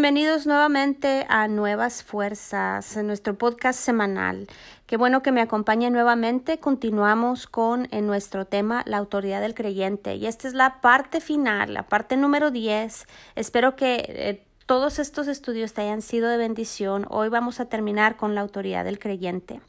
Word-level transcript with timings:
Bienvenidos 0.00 0.46
nuevamente 0.46 1.26
a 1.28 1.46
Nuevas 1.46 2.02
Fuerzas, 2.02 2.96
nuestro 3.04 3.36
podcast 3.36 3.78
semanal. 3.78 4.46
Qué 4.86 4.96
bueno 4.96 5.20
que 5.20 5.30
me 5.30 5.42
acompañen 5.42 5.92
nuevamente. 5.92 6.58
Continuamos 6.58 7.46
con 7.46 7.86
en 7.90 8.06
nuestro 8.06 8.46
tema 8.46 8.82
la 8.86 8.96
autoridad 8.96 9.42
del 9.42 9.52
creyente. 9.52 10.14
Y 10.14 10.24
esta 10.24 10.48
es 10.48 10.54
la 10.54 10.80
parte 10.80 11.20
final, 11.20 11.74
la 11.74 11.82
parte 11.82 12.16
número 12.16 12.50
10. 12.50 13.06
Espero 13.34 13.76
que 13.76 14.06
eh, 14.08 14.42
todos 14.64 14.98
estos 14.98 15.28
estudios 15.28 15.74
te 15.74 15.82
hayan 15.82 16.00
sido 16.00 16.30
de 16.30 16.38
bendición. 16.38 17.04
Hoy 17.10 17.28
vamos 17.28 17.60
a 17.60 17.66
terminar 17.66 18.16
con 18.16 18.34
la 18.34 18.40
autoridad 18.40 18.86
del 18.86 18.98
creyente. 18.98 19.60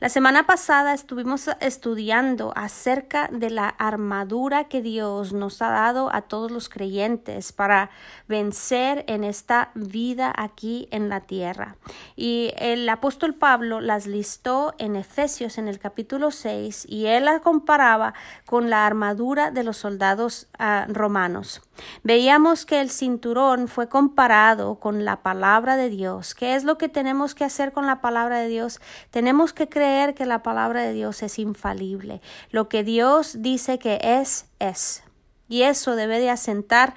La 0.00 0.08
semana 0.08 0.46
pasada 0.46 0.94
estuvimos 0.94 1.50
estudiando 1.60 2.52
acerca 2.54 3.28
de 3.32 3.50
la 3.50 3.68
armadura 3.68 4.68
que 4.68 4.80
Dios 4.80 5.32
nos 5.32 5.60
ha 5.60 5.70
dado 5.70 6.14
a 6.14 6.22
todos 6.22 6.52
los 6.52 6.68
creyentes 6.68 7.52
para 7.52 7.90
vencer 8.28 9.04
en 9.08 9.24
esta 9.24 9.72
vida 9.74 10.32
aquí 10.36 10.86
en 10.92 11.08
la 11.08 11.22
tierra. 11.22 11.76
Y 12.14 12.52
el 12.58 12.88
apóstol 12.88 13.34
Pablo 13.34 13.80
las 13.80 14.06
listó 14.06 14.74
en 14.78 14.94
Efesios 14.94 15.58
en 15.58 15.66
el 15.66 15.80
capítulo 15.80 16.30
6 16.30 16.86
y 16.88 17.06
él 17.06 17.24
la 17.24 17.40
comparaba 17.40 18.14
con 18.46 18.70
la 18.70 18.86
armadura 18.86 19.50
de 19.50 19.64
los 19.64 19.78
soldados 19.78 20.46
ah, 20.60 20.86
romanos. 20.88 21.60
Veíamos 22.02 22.66
que 22.66 22.80
el 22.80 22.90
cinturón 22.90 23.68
fue 23.68 23.88
comparado 23.88 24.76
con 24.76 25.04
la 25.04 25.22
palabra 25.22 25.76
de 25.76 25.88
Dios. 25.88 26.34
¿Qué 26.34 26.54
es 26.54 26.64
lo 26.64 26.78
que 26.78 26.88
tenemos 26.88 27.34
que 27.34 27.44
hacer 27.44 27.72
con 27.72 27.86
la 27.86 28.00
palabra 28.00 28.38
de 28.38 28.48
Dios? 28.48 28.80
Tenemos 29.10 29.47
que 29.52 29.68
creer 29.68 30.14
que 30.14 30.26
la 30.26 30.42
palabra 30.42 30.82
de 30.82 30.92
Dios 30.92 31.22
es 31.22 31.38
infalible. 31.38 32.20
Lo 32.50 32.68
que 32.68 32.84
Dios 32.84 33.42
dice 33.42 33.78
que 33.78 33.98
es, 34.02 34.46
es. 34.58 35.02
Y 35.48 35.62
eso 35.62 35.96
debe 35.96 36.20
de 36.20 36.30
asentar 36.30 36.94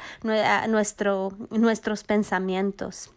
nuestro, 0.67 1.31
nuestros 1.49 2.03
pensamientos. 2.03 3.11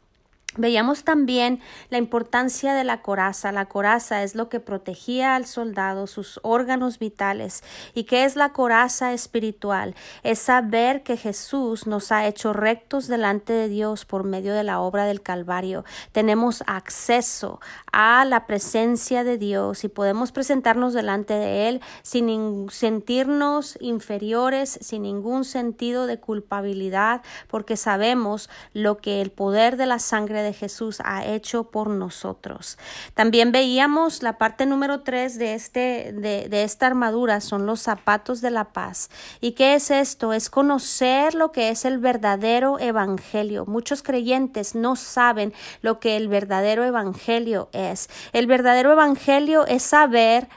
Veíamos 0.57 1.03
también 1.03 1.61
la 1.91 1.99
importancia 1.99 2.75
de 2.75 2.85
la 2.85 3.03
coraza. 3.03 3.51
La 3.51 3.67
coraza 3.67 4.23
es 4.23 4.35
lo 4.35 4.49
que 4.49 4.61
protegía 4.61 5.35
al 5.35 5.47
soldado, 5.47 6.07
sus 6.07 6.39
órganos 6.43 6.99
vitales. 6.99 7.65
¿Y 7.93 8.05
qué 8.05 8.25
es 8.25 8.37
la 8.37 8.53
coraza 8.53 9.13
espiritual? 9.13 9.97
Es 10.23 10.39
saber 10.39 11.03
que 11.03 11.17
Jesús 11.17 11.89
nos 11.89 12.13
ha 12.13 12.27
hecho 12.27 12.53
rectos 12.53 13.09
delante 13.09 13.53
de 13.53 13.69
Dios 13.69 14.05
por 14.05 14.23
medio 14.23 14.55
de 14.55 14.63
la 14.63 14.81
obra 14.81 15.07
del 15.07 15.23
Calvario. 15.23 15.85
Tenemos 16.13 16.63
acceso 16.69 17.61
a 17.93 18.25
la 18.25 18.47
presencia 18.47 19.25
de 19.25 19.39
Dios 19.39 19.83
y 19.83 19.89
podemos 19.89 20.31
presentarnos 20.31 20.95
delante 20.95 21.35
de 21.35 21.69
Él 21.69 21.81
sin 22.03 22.69
sentirnos 22.71 23.77
inferiores, 23.81 24.79
sin 24.81 25.03
ningún 25.03 25.45
sentido 25.45 26.07
de 26.07 26.21
culpabilidad, 26.21 27.23
porque 27.49 27.77
sabemos 27.77 28.49
lo 28.73 28.99
que 28.99 29.21
el 29.21 29.33
poder 29.33 29.77
de 29.77 29.87
la 29.87 29.99
sangre 29.99 30.44
de 30.45 30.53
Jesús 30.53 31.01
ha 31.05 31.25
hecho 31.25 31.65
por 31.65 31.89
nosotros. 31.89 32.79
También 33.15 33.51
veíamos 33.51 34.23
la 34.23 34.39
parte 34.39 34.67
número 34.67 35.01
tres 35.01 35.39
de, 35.39 35.55
este, 35.55 36.13
de, 36.13 36.49
de 36.49 36.63
esta 36.63 36.87
armadura, 36.87 37.41
son 37.41 37.67
los 37.67 37.81
zapatos 37.81 38.41
de 38.41 38.51
la 38.51 38.73
paz. 38.73 39.11
¿Y 39.41 39.53
qué 39.53 39.75
es 39.75 39.91
esto? 39.91 40.33
Es 40.33 40.51
conocer 40.51 41.35
lo 41.35 41.53
que 41.53 41.71
es 41.71 41.85
el 41.85 41.99
verdadero 41.99 42.79
evangelio. 42.79 43.67
Muchos 43.67 44.03
creyentes 44.03 44.75
no 44.75 44.97
saben 44.97 45.53
lo 45.83 45.99
que 45.99 46.17
el 46.17 46.29
verdadero 46.29 46.85
evangelio 46.85 47.69
es. 47.73 48.09
El 48.33 48.47
verdadero 48.47 48.93
evangelio 48.93 49.67
es 49.67 49.83
saber 49.83 50.49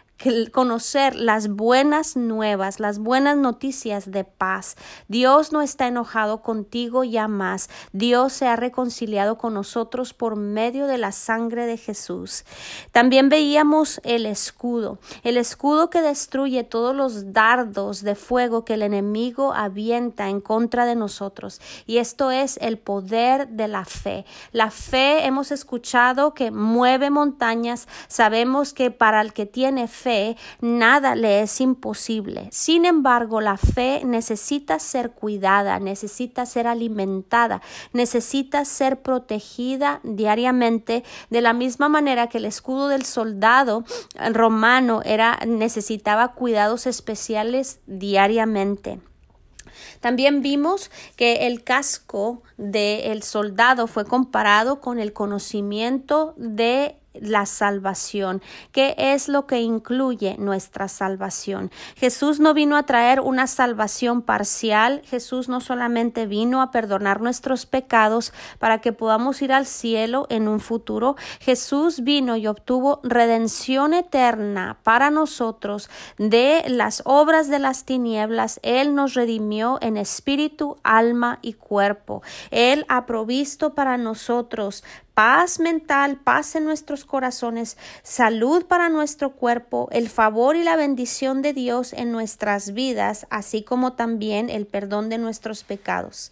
conocer 0.52 1.16
las 1.16 1.48
buenas 1.48 2.18
nuevas, 2.18 2.80
las 2.80 3.00
buenas 3.00 3.38
noticias 3.38 4.12
de 4.12 4.24
paz. 4.24 4.76
Dios 5.08 5.52
no 5.52 5.62
está 5.62 5.88
enojado 5.88 6.42
contigo 6.42 7.04
ya 7.04 7.28
más. 7.28 7.70
Dios 7.92 8.34
se 8.34 8.48
ha 8.48 8.56
reconciliado 8.56 9.38
con 9.38 9.54
nosotros 9.54 10.14
por 10.14 10.36
medio 10.36 10.88
de 10.88 10.98
la 10.98 11.12
sangre 11.12 11.66
de 11.66 11.78
Jesús. 11.78 12.46
También 12.92 13.30
veíamos 13.30 14.02
el 14.04 14.26
escudo, 14.26 14.98
el 15.24 15.38
escudo 15.38 15.90
que 15.90 16.02
destruye 16.02 16.64
todos 16.64 16.96
los 16.96 17.34
dardos 17.34 18.02
de 18.02 18.16
fuego 18.16 18.66
que 18.66 18.74
el 18.74 18.82
enemigo 18.82 19.54
avienta 19.54 20.30
en 20.30 20.42
contra 20.42 20.86
de 20.86 20.96
nosotros. 20.96 21.62
Y 21.86 21.98
esto 22.00 22.32
es 22.32 22.58
el 22.62 22.78
poder 22.78 23.50
de 23.50 23.68
la 23.68 23.86
fe. 23.86 24.26
La 24.52 24.72
fe 24.72 25.26
hemos 25.26 25.52
escuchado 25.52 26.34
que 26.34 26.52
mueve 26.52 27.10
montañas. 27.10 27.88
Sabemos 28.08 28.74
que 28.74 28.90
para 28.90 29.22
el 29.22 29.34
que 29.34 29.46
tiene 29.46 29.88
fe, 29.88 30.07
nada 30.62 31.16
le 31.16 31.42
es 31.42 31.62
imposible. 31.62 32.50
Sin 32.52 32.86
embargo, 32.86 33.42
la 33.42 33.58
fe 33.58 34.02
necesita 34.06 34.80
ser 34.80 35.12
cuidada, 35.12 35.80
necesita 35.80 36.46
ser 36.46 36.68
alimentada, 36.68 37.62
necesita 37.94 38.66
ser 38.66 39.02
protegida 39.02 40.00
diariamente 40.04 41.04
de 41.30 41.42
la 41.42 41.54
misma 41.54 41.90
manera 41.90 42.28
que 42.28 42.38
el 42.38 42.46
escudo 42.46 42.88
del 42.88 43.06
soldado 43.06 43.84
romano 44.32 45.02
era 45.04 45.40
necesitaba 45.46 46.34
cuidados 46.34 46.88
especiales 46.88 47.80
diariamente. 47.86 49.00
También 50.00 50.42
vimos 50.42 50.92
que 51.16 51.48
el 51.48 51.64
casco 51.64 52.44
del 52.58 53.24
soldado 53.24 53.88
fue 53.88 54.06
comparado 54.06 54.80
con 54.80 55.00
el 55.00 55.14
conocimiento 55.14 56.34
de 56.38 56.96
la 57.22 57.46
salvación. 57.46 58.42
¿Qué 58.72 58.96
es 58.98 59.28
lo 59.28 59.48
que 59.48 59.62
incluye 59.62 60.36
nuestra 60.38 60.88
salvación? 60.88 61.72
Jesús 61.96 62.40
no 62.40 62.54
vino 62.54 62.78
a 62.78 62.84
traer 62.84 63.20
una 63.20 63.48
salvación 63.48 64.22
parcial, 64.22 65.02
Jesús 65.06 65.50
no 65.50 65.62
solamente 65.62 66.26
vino 66.26 66.62
a 66.62 66.72
perdonar 66.72 67.22
nuestros 67.22 67.66
pecados 67.66 68.34
para 68.60 68.80
que 68.80 68.94
podamos 68.94 69.42
ir 69.42 69.54
al 69.54 69.66
cielo 69.66 70.28
en 70.30 70.48
un 70.48 70.60
futuro, 70.60 71.16
Jesús 71.40 72.04
vino 72.04 72.36
y 72.38 72.48
obtuvo 72.48 73.00
redención 73.04 73.94
eterna 73.94 74.78
para 74.84 75.10
nosotros 75.10 75.90
de 76.18 76.64
las 76.68 77.02
obras 77.06 77.50
de 77.50 77.60
las 77.60 77.86
tinieblas. 77.86 78.60
Él 78.64 78.96
nos 78.96 79.14
redimió 79.14 79.78
en 79.82 79.98
espíritu, 79.98 80.78
alma 80.84 81.40
y 81.42 81.54
cuerpo. 81.54 82.22
Él 82.52 82.86
ha 82.90 83.06
provisto 83.06 83.74
para 83.74 83.98
nosotros 83.98 84.84
paz 85.18 85.60
mental, 85.60 86.18
paz 86.18 86.56
en 86.56 86.64
nuestros 86.64 87.04
corazones, 87.04 87.76
salud 88.04 88.68
para 88.68 88.88
nuestro 88.88 89.32
cuerpo, 89.32 89.90
el 89.92 90.10
favor 90.10 90.56
y 90.56 90.64
la 90.64 90.76
bendición 90.76 91.42
de 91.42 91.54
Dios 91.54 91.94
en 91.94 92.12
nuestras 92.12 92.76
vidas, 92.76 93.26
así 93.32 93.64
como 93.64 93.94
también 93.94 94.52
el 94.52 94.68
perdón 94.68 95.10
de 95.10 95.18
nuestros 95.18 95.64
pecados. 95.64 96.32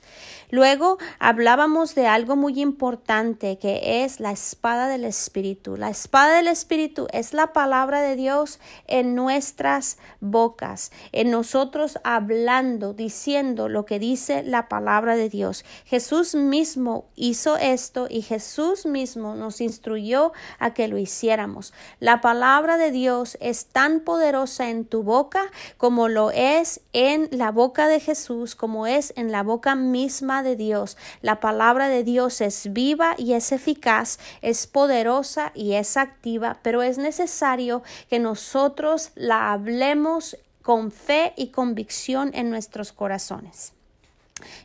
Luego 0.51 0.99
hablábamos 1.17 1.95
de 1.95 2.05
algo 2.05 2.35
muy 2.35 2.61
importante 2.61 3.57
que 3.57 4.03
es 4.03 4.19
la 4.19 4.31
espada 4.31 4.87
del 4.87 5.03
Espíritu. 5.03 5.77
La 5.77 5.89
espada 5.89 6.35
del 6.35 6.47
Espíritu 6.47 7.07
es 7.11 7.33
la 7.33 7.53
palabra 7.53 8.01
de 8.01 8.15
Dios 8.15 8.59
en 8.85 9.15
nuestras 9.15 9.97
bocas, 10.19 10.91
en 11.11 11.31
nosotros 11.31 11.97
hablando, 12.03 12.93
diciendo 12.93 13.67
lo 13.67 13.83
que 13.87 13.97
dice 13.97 14.43
la 14.43 14.69
palabra 14.69 15.15
de 15.15 15.29
Dios. 15.29 15.65
Jesús 15.85 16.35
mismo 16.35 17.09
hizo 17.15 17.57
esto 17.57 18.05
y 18.07 18.21
Jesús 18.21 18.74
mismo 18.85 19.35
nos 19.35 19.61
instruyó 19.61 20.33
a 20.59 20.73
que 20.73 20.87
lo 20.87 20.97
hiciéramos. 20.97 21.73
La 21.99 22.19
palabra 22.19 22.77
de 22.77 22.91
Dios 22.91 23.37
es 23.39 23.67
tan 23.67 24.01
poderosa 24.01 24.69
en 24.69 24.85
tu 24.85 25.03
boca 25.03 25.43
como 25.77 26.09
lo 26.09 26.31
es 26.31 26.81
en 26.93 27.29
la 27.31 27.51
boca 27.51 27.87
de 27.87 27.99
Jesús, 27.99 28.55
como 28.55 28.87
es 28.87 29.13
en 29.15 29.31
la 29.31 29.43
boca 29.43 29.75
misma 29.75 30.43
de 30.43 30.55
Dios. 30.55 30.97
La 31.21 31.39
palabra 31.39 31.87
de 31.87 32.03
Dios 32.03 32.41
es 32.41 32.73
viva 32.73 33.15
y 33.17 33.33
es 33.33 33.51
eficaz, 33.51 34.19
es 34.41 34.67
poderosa 34.67 35.51
y 35.53 35.73
es 35.73 35.95
activa, 35.95 36.59
pero 36.61 36.81
es 36.81 36.97
necesario 36.97 37.83
que 38.09 38.19
nosotros 38.19 39.11
la 39.15 39.53
hablemos 39.53 40.37
con 40.61 40.91
fe 40.91 41.33
y 41.35 41.49
convicción 41.49 42.31
en 42.33 42.49
nuestros 42.49 42.91
corazones. 42.91 43.74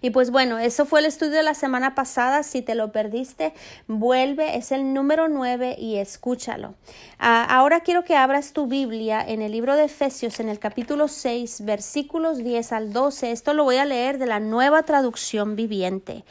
Y 0.01 0.11
pues 0.11 0.31
bueno, 0.31 0.59
eso 0.59 0.87
fue 0.87 1.01
el 1.01 1.07
estudio 1.07 1.33
de 1.33 1.43
la 1.43 1.55
semana 1.55 1.95
pasada. 1.95 2.43
Si 2.43 2.63
te 2.63 2.75
lo 2.75 2.93
perdiste, 2.93 3.53
vuelve, 3.87 4.57
es 4.57 4.73
el 4.73 4.95
número 4.95 5.29
9 5.29 5.77
y 5.79 5.97
escúchalo. 5.97 6.75
Ah, 7.19 7.45
ahora 7.45 7.81
quiero 7.81 8.05
que 8.05 8.17
abras 8.17 8.53
tu 8.53 8.67
Biblia 8.67 9.25
en 9.27 9.43
el 9.43 9.53
libro 9.53 9.77
de 9.77 9.85
Efesios, 9.85 10.41
en 10.41 10.49
el 10.49 10.59
capítulo 10.59 11.09
6, 11.09 11.65
versículos 11.65 12.39
10 12.39 12.73
al 12.73 12.93
12. 12.93 13.33
Esto 13.33 13.55
lo 13.55 13.65
voy 13.65 13.77
a 13.77 13.85
leer 13.85 14.19
de 14.19 14.27
la 14.27 14.41
nueva 14.41 14.83
traducción 14.83 15.57
viviente. 15.57 16.25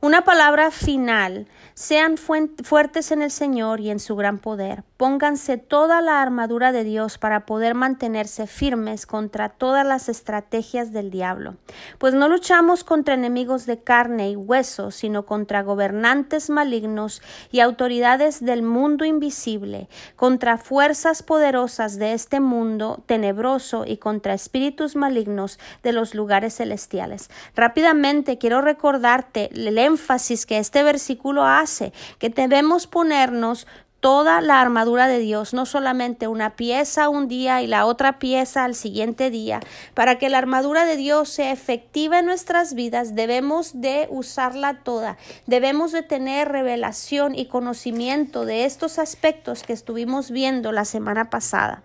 Una 0.00 0.22
palabra 0.22 0.70
final. 0.70 1.48
Sean 1.74 2.16
fuertes 2.16 3.10
en 3.10 3.20
el 3.20 3.32
Señor 3.32 3.80
y 3.80 3.90
en 3.90 3.98
su 3.98 4.14
gran 4.14 4.38
poder. 4.38 4.84
Pónganse 4.96 5.58
toda 5.58 6.00
la 6.02 6.22
armadura 6.22 6.70
de 6.70 6.82
Dios 6.82 7.18
para 7.18 7.46
poder 7.46 7.74
mantenerse 7.74 8.46
firmes 8.46 9.06
contra 9.06 9.48
todas 9.48 9.86
las 9.86 10.08
estrategias 10.08 10.92
del 10.92 11.10
diablo. 11.10 11.56
Pues 11.98 12.14
no 12.14 12.28
luchamos 12.28 12.84
contra 12.84 13.14
enemigos 13.14 13.66
de 13.66 13.78
carne 13.80 14.30
y 14.30 14.36
hueso, 14.36 14.90
sino 14.90 15.24
contra 15.24 15.62
gobernantes 15.62 16.48
malignos 16.48 17.20
y 17.50 17.60
autoridades 17.60 18.44
del 18.44 18.62
mundo 18.62 19.04
invisible, 19.04 19.88
contra 20.16 20.58
fuerzas 20.58 21.22
poderosas 21.24 21.98
de 21.98 22.12
este 22.12 22.40
mundo 22.40 23.02
tenebroso 23.06 23.84
y 23.84 23.98
contra 23.98 24.34
espíritus 24.34 24.96
malignos 24.96 25.58
de 25.82 25.92
los 25.92 26.14
lugares 26.14 26.56
celestiales. 26.56 27.30
Rápidamente 27.54 28.38
quiero 28.38 28.62
recordarte, 28.62 29.48
énfasis 29.88 30.46
que 30.46 30.58
este 30.58 30.82
versículo 30.82 31.44
hace, 31.44 31.92
que 32.18 32.28
debemos 32.28 32.86
ponernos 32.86 33.66
toda 34.00 34.40
la 34.40 34.60
armadura 34.60 35.08
de 35.08 35.18
Dios, 35.18 35.54
no 35.54 35.66
solamente 35.66 36.28
una 36.28 36.54
pieza 36.56 37.08
un 37.08 37.26
día 37.26 37.62
y 37.62 37.66
la 37.66 37.86
otra 37.86 38.18
pieza 38.18 38.64
al 38.64 38.74
siguiente 38.74 39.30
día. 39.30 39.60
Para 39.94 40.18
que 40.18 40.28
la 40.28 40.38
armadura 40.38 40.84
de 40.84 40.96
Dios 40.96 41.28
sea 41.28 41.52
efectiva 41.52 42.20
en 42.20 42.26
nuestras 42.26 42.74
vidas, 42.74 43.14
debemos 43.14 43.80
de 43.80 44.06
usarla 44.10 44.82
toda. 44.84 45.16
Debemos 45.46 45.92
de 45.92 46.02
tener 46.02 46.48
revelación 46.48 47.34
y 47.34 47.46
conocimiento 47.46 48.44
de 48.44 48.64
estos 48.64 48.98
aspectos 48.98 49.62
que 49.62 49.72
estuvimos 49.72 50.30
viendo 50.30 50.70
la 50.70 50.84
semana 50.84 51.30
pasada. 51.30 51.82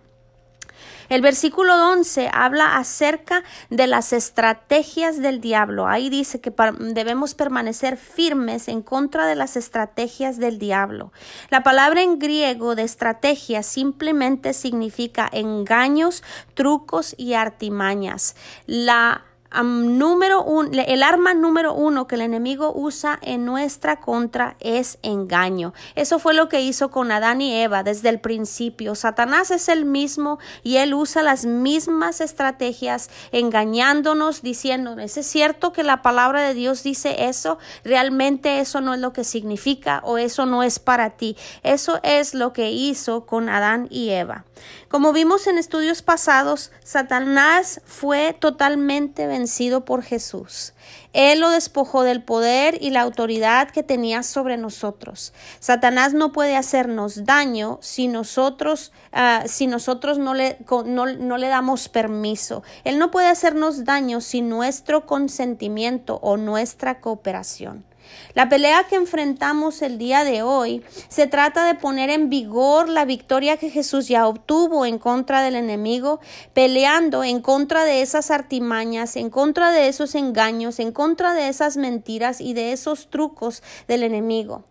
El 1.09 1.21
versículo 1.21 1.91
11 1.91 2.29
habla 2.33 2.77
acerca 2.77 3.43
de 3.69 3.87
las 3.87 4.13
estrategias 4.13 5.21
del 5.21 5.41
diablo. 5.41 5.87
Ahí 5.87 6.09
dice 6.09 6.41
que 6.41 6.53
debemos 6.79 7.33
permanecer 7.33 7.97
firmes 7.97 8.67
en 8.67 8.81
contra 8.81 9.25
de 9.25 9.35
las 9.35 9.57
estrategias 9.57 10.37
del 10.37 10.59
diablo. 10.59 11.11
La 11.49 11.63
palabra 11.63 12.01
en 12.01 12.19
griego 12.19 12.75
de 12.75 12.83
estrategia 12.83 13.63
simplemente 13.63 14.53
significa 14.53 15.29
engaños, 15.31 16.23
trucos 16.53 17.15
y 17.17 17.33
artimañas. 17.33 18.35
La 18.65 19.25
número 19.61 20.45
el 20.71 21.03
arma 21.03 21.33
número 21.33 21.73
uno 21.73 22.07
que 22.07 22.15
el 22.15 22.21
enemigo 22.21 22.73
usa 22.75 23.19
en 23.21 23.45
nuestra 23.45 23.99
contra 23.99 24.55
es 24.59 24.97
engaño. 25.03 25.73
Eso 25.95 26.17
fue 26.17 26.33
lo 26.33 26.49
que 26.49 26.61
hizo 26.61 26.89
con 26.89 27.11
Adán 27.11 27.41
y 27.41 27.53
Eva 27.53 27.83
desde 27.83 28.09
el 28.09 28.19
principio. 28.19 28.95
Satanás 28.95 29.51
es 29.51 29.69
el 29.69 29.85
mismo 29.85 30.39
y 30.63 30.77
él 30.77 30.93
usa 30.93 31.21
las 31.21 31.45
mismas 31.45 32.21
estrategias 32.21 33.09
engañándonos, 33.31 34.41
diciéndonos, 34.41 35.17
¿es 35.17 35.27
cierto 35.27 35.71
que 35.71 35.83
la 35.83 36.01
palabra 36.01 36.41
de 36.41 36.53
Dios 36.53 36.81
dice 36.81 37.27
eso? 37.27 37.59
Realmente 37.83 38.59
eso 38.59 38.81
no 38.81 38.93
es 38.93 38.99
lo 38.99 39.13
que 39.13 39.23
significa 39.23 40.01
o 40.03 40.17
eso 40.17 40.45
no 40.45 40.63
es 40.63 40.79
para 40.79 41.11
ti. 41.11 41.37
Eso 41.61 41.99
es 42.03 42.33
lo 42.33 42.53
que 42.53 42.71
hizo 42.71 43.25
con 43.25 43.49
Adán 43.49 43.87
y 43.89 44.09
Eva. 44.09 44.45
Como 44.87 45.11
vimos 45.11 45.47
en 45.47 45.57
estudios 45.57 46.01
pasados, 46.01 46.71
Satanás 46.83 47.81
fue 47.85 48.35
totalmente 48.39 49.27
vencido 49.27 49.42
por 49.85 50.03
Jesús. 50.03 50.73
Él 51.13 51.39
lo 51.39 51.49
despojó 51.49 52.03
del 52.03 52.23
poder 52.23 52.77
y 52.81 52.89
la 52.89 53.01
autoridad 53.01 53.69
que 53.69 53.83
tenía 53.83 54.23
sobre 54.23 54.57
nosotros. 54.57 55.33
Satanás 55.59 56.13
no 56.13 56.31
puede 56.31 56.55
hacernos 56.55 57.25
daño 57.25 57.79
si 57.81 58.07
nosotros, 58.07 58.91
ah, 59.11 59.43
si 59.45 59.67
nosotros 59.67 60.17
no, 60.17 60.33
le, 60.33 60.57
no 60.85 61.37
le 61.37 61.47
damos 61.47 61.89
permiso. 61.89 62.63
Él 62.83 62.97
no 62.97 63.11
puede 63.11 63.27
hacernos 63.27 63.85
daño 63.85 64.21
sin 64.21 64.49
nuestro 64.49 65.05
consentimiento 65.05 66.19
o 66.21 66.37
nuestra 66.37 66.99
cooperación. 66.99 67.85
La 68.33 68.49
pelea 68.49 68.85
que 68.89 68.95
enfrentamos 68.95 69.81
el 69.81 69.97
día 69.97 70.23
de 70.23 70.41
hoy 70.41 70.83
se 71.07 71.27
trata 71.27 71.65
de 71.65 71.75
poner 71.75 72.09
en 72.09 72.29
vigor 72.29 72.89
la 72.89 73.05
victoria 73.05 73.57
que 73.57 73.69
Jesús 73.69 74.07
ya 74.07 74.27
obtuvo 74.27 74.85
en 74.85 74.97
contra 74.97 75.41
del 75.41 75.55
enemigo, 75.55 76.19
peleando 76.53 77.23
en 77.23 77.41
contra 77.41 77.83
de 77.83 78.01
esas 78.01 78.31
artimañas, 78.31 79.15
en 79.15 79.29
contra 79.29 79.71
de 79.71 79.87
esos 79.87 80.15
engaños, 80.15 80.79
en 80.79 80.91
contra 80.91 81.33
de 81.33 81.47
esas 81.47 81.77
mentiras 81.77 82.41
y 82.41 82.53
de 82.53 82.73
esos 82.73 83.09
trucos 83.09 83.61
del 83.87 84.03
enemigo. 84.03 84.63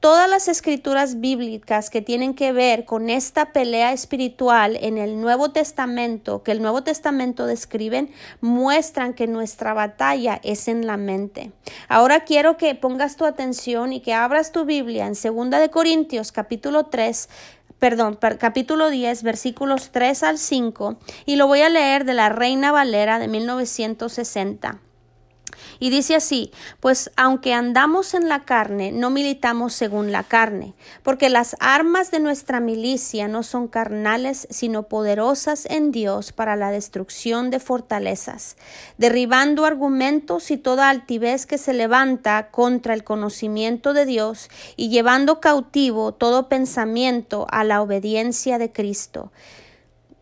Todas 0.00 0.30
las 0.30 0.48
escrituras 0.48 1.20
bíblicas 1.20 1.90
que 1.90 2.00
tienen 2.00 2.32
que 2.32 2.52
ver 2.52 2.86
con 2.86 3.10
esta 3.10 3.52
pelea 3.52 3.92
espiritual 3.92 4.78
en 4.80 4.96
el 4.96 5.20
Nuevo 5.20 5.50
Testamento, 5.50 6.42
que 6.42 6.52
el 6.52 6.62
Nuevo 6.62 6.82
Testamento 6.82 7.44
describen, 7.44 8.10
muestran 8.40 9.12
que 9.12 9.26
nuestra 9.26 9.74
batalla 9.74 10.40
es 10.42 10.68
en 10.68 10.86
la 10.86 10.96
mente. 10.96 11.52
Ahora 11.86 12.20
quiero 12.20 12.56
que 12.56 12.74
pongas 12.74 13.16
tu 13.16 13.26
atención 13.26 13.92
y 13.92 14.00
que 14.00 14.14
abras 14.14 14.52
tu 14.52 14.64
Biblia 14.64 15.06
en 15.06 15.12
2 15.12 15.50
de 15.60 15.68
Corintios 15.68 16.32
capítulo 16.32 16.86
3 16.86 17.28
perdón, 17.78 18.18
capítulo 18.38 18.90
10, 18.90 19.22
versículos 19.22 19.90
3 19.90 20.22
al 20.22 20.38
5, 20.38 20.98
y 21.24 21.36
lo 21.36 21.46
voy 21.46 21.62
a 21.62 21.70
leer 21.70 22.04
de 22.04 22.12
la 22.12 22.28
Reina 22.28 22.72
Valera 22.72 23.18
de 23.18 23.26
1960. 23.26 24.80
Y 25.80 25.88
dice 25.88 26.14
así, 26.14 26.52
pues 26.78 27.10
aunque 27.16 27.54
andamos 27.54 28.12
en 28.12 28.28
la 28.28 28.44
carne, 28.44 28.92
no 28.92 29.08
militamos 29.08 29.72
según 29.72 30.12
la 30.12 30.22
carne, 30.22 30.74
porque 31.02 31.30
las 31.30 31.56
armas 31.58 32.10
de 32.10 32.20
nuestra 32.20 32.60
milicia 32.60 33.28
no 33.28 33.42
son 33.42 33.66
carnales, 33.66 34.46
sino 34.50 34.84
poderosas 34.84 35.64
en 35.64 35.90
Dios 35.90 36.32
para 36.32 36.54
la 36.54 36.70
destrucción 36.70 37.50
de 37.50 37.60
fortalezas, 37.60 38.58
derribando 38.98 39.64
argumentos 39.64 40.50
y 40.50 40.58
toda 40.58 40.90
altivez 40.90 41.46
que 41.46 41.56
se 41.56 41.72
levanta 41.72 42.50
contra 42.50 42.92
el 42.92 43.02
conocimiento 43.02 43.94
de 43.94 44.04
Dios 44.04 44.50
y 44.76 44.90
llevando 44.90 45.40
cautivo 45.40 46.12
todo 46.12 46.50
pensamiento 46.50 47.46
a 47.50 47.64
la 47.64 47.80
obediencia 47.80 48.58
de 48.58 48.70
Cristo. 48.70 49.32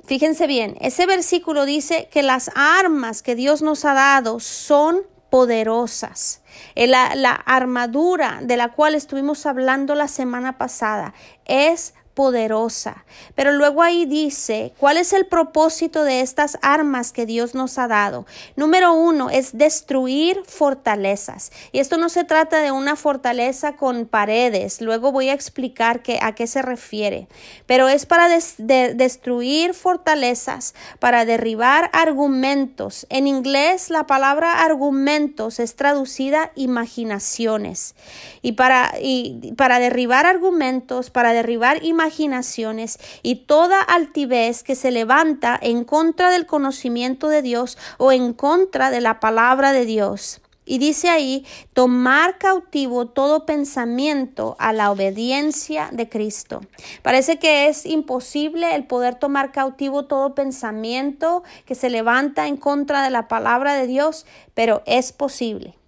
Fíjense 0.05 0.47
bien, 0.47 0.77
ese 0.81 1.05
versículo 1.05 1.65
dice 1.65 2.09
que 2.13 2.23
las 2.23 2.51
armas 2.55 3.23
que 3.23 3.35
Dios 3.35 3.61
nos 3.61 3.85
ha 3.85 3.93
dado 3.93 4.39
son 4.39 5.03
poderosas. 5.31 6.43
Eh, 6.75 6.87
la, 6.87 7.15
la, 7.15 7.33
armadura 7.33 8.41
de 8.43 8.57
la 8.57 8.73
cual 8.73 8.95
estuvimos 8.95 9.47
hablando 9.47 9.95
la 9.95 10.09
semana 10.09 10.59
pasada 10.59 11.15
es 11.45 11.95
poderosa. 12.19 13.05
Pero 13.37 13.53
luego 13.53 13.81
ahí 13.81 14.05
dice, 14.05 14.73
¿cuál 14.77 14.97
es 14.97 15.13
el 15.13 15.27
propósito 15.27 16.03
de 16.03 16.21
estas 16.21 16.59
armas 16.63 17.13
que 17.13 17.27
Dios 17.27 17.55
nos 17.55 17.79
ha 17.79 17.87
dado? 17.87 18.27
Número 18.57 18.93
uno 18.93 19.31
es 19.31 19.57
destruir 19.57 20.43
fortalezas. 20.45 21.53
Y 21.71 21.79
esto 21.79 21.97
no 21.97 22.09
se 22.09 22.25
trata 22.25 22.59
de 22.59 22.73
una 22.73 22.97
fortaleza 22.97 23.77
con 23.77 24.05
paredes. 24.05 24.81
Luego 24.81 25.13
voy 25.13 25.29
a 25.29 25.33
explicar 25.33 26.03
que, 26.03 26.19
a 26.21 26.35
qué 26.35 26.49
se 26.49 26.61
refiere. 26.61 27.29
Pero 27.67 27.89
es 27.89 28.05
para 28.05 28.29
destruir 28.29 29.75
fortalezas, 29.75 30.75
para 30.99 31.25
derribar 31.25 31.89
argumentos. 31.93 33.07
En 33.11 33.29
inglés 33.29 33.91
la 33.91 34.09
palabra 34.09 34.65
argumentos 34.65 35.61
es 35.61 35.77
traducida 35.77 36.51
imaginaciones. 36.57 37.95
Y 38.43 38.53
para, 38.53 38.95
y 39.01 39.53
para 39.57 39.79
derribar 39.79 40.27
argumentos, 40.27 41.11
para 41.11 41.33
derribar 41.33 41.85
imaginaciones, 41.85 42.08
imaginaciones 42.09 42.99
y 43.23 43.47
toda 43.47 43.81
altivez 43.83 44.63
que 44.63 44.75
se 44.75 44.91
levanta 44.91 45.59
en 45.61 45.85
contra 45.85 46.31
del 46.31 46.47
conocimiento 46.47 47.29
de 47.29 47.43
Dios 47.43 47.77
o 47.99 48.13
en 48.13 48.33
contra 48.33 48.91
de 48.91 49.01
la 49.01 49.21
palabra 49.21 49.73
de 49.73 49.85
Dios. 49.85 50.41
Y 50.65 50.79
dice 50.79 51.09
ahí, 51.09 51.47
tomar 51.73 52.37
cautivo 52.37 53.07
todo 53.07 53.47
pensamiento 53.47 54.55
a 54.59 54.75
la 54.75 54.91
obediencia 54.91 55.89
de 55.93 56.11
Cristo. 56.11 56.61
Parece 57.03 57.39
que 57.39 57.69
es 57.69 57.87
imposible 57.87 58.75
el 58.75 58.85
poder 58.85 59.15
tomar 59.15 59.51
cautivo 59.51 60.05
todo 60.05 60.35
pensamiento 60.35 61.43
que 61.65 61.75
se 61.75 61.89
levanta 61.89 62.47
en 62.49 62.59
contra 62.59 63.03
de 63.03 63.11
la 63.11 63.29
palabra 63.29 63.75
de 63.75 63.87
Dios, 63.87 64.27
pero 64.53 64.83
es 64.85 65.13
posible. 65.13 65.79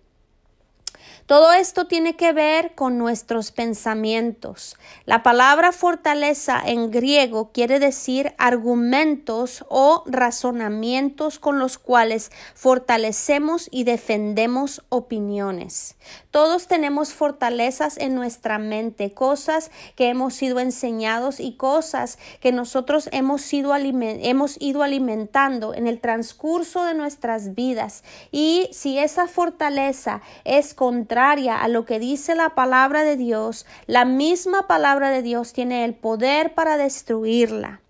Todo 1.30 1.52
esto 1.52 1.86
tiene 1.86 2.16
que 2.16 2.32
ver 2.32 2.74
con 2.74 2.98
nuestros 2.98 3.52
pensamientos. 3.52 4.76
La 5.06 5.22
palabra 5.22 5.70
fortaleza 5.70 6.60
en 6.66 6.90
griego 6.90 7.52
quiere 7.52 7.78
decir 7.78 8.34
argumentos 8.36 9.64
o 9.68 10.02
razonamientos 10.06 11.38
con 11.38 11.60
los 11.60 11.78
cuales 11.78 12.32
fortalecemos 12.56 13.68
y 13.70 13.84
defendemos 13.84 14.82
opiniones. 14.88 15.94
Todos 16.32 16.66
tenemos 16.66 17.12
fortalezas 17.12 17.96
en 17.98 18.16
nuestra 18.16 18.58
mente, 18.58 19.14
cosas 19.14 19.70
que 19.94 20.08
hemos 20.08 20.34
sido 20.34 20.58
enseñados 20.58 21.38
y 21.38 21.52
cosas 21.56 22.18
que 22.40 22.50
nosotros 22.50 23.08
hemos, 23.12 23.40
sido 23.42 23.72
hemos 23.76 24.60
ido 24.60 24.82
alimentando 24.82 25.74
en 25.74 25.86
el 25.86 26.00
transcurso 26.00 26.82
de 26.82 26.94
nuestras 26.94 27.54
vidas. 27.54 28.02
Y 28.32 28.68
si 28.72 28.98
esa 28.98 29.28
fortaleza 29.28 30.22
es 30.42 30.74
contra 30.74 31.19
a 31.20 31.68
lo 31.68 31.84
que 31.84 31.98
dice 31.98 32.34
la 32.34 32.54
palabra 32.54 33.02
de 33.02 33.16
Dios, 33.16 33.66
la 33.86 34.06
misma 34.06 34.66
palabra 34.66 35.10
de 35.10 35.20
Dios 35.20 35.52
tiene 35.52 35.84
el 35.84 35.94
poder 35.94 36.54
para 36.54 36.78
destruirla. 36.78 37.80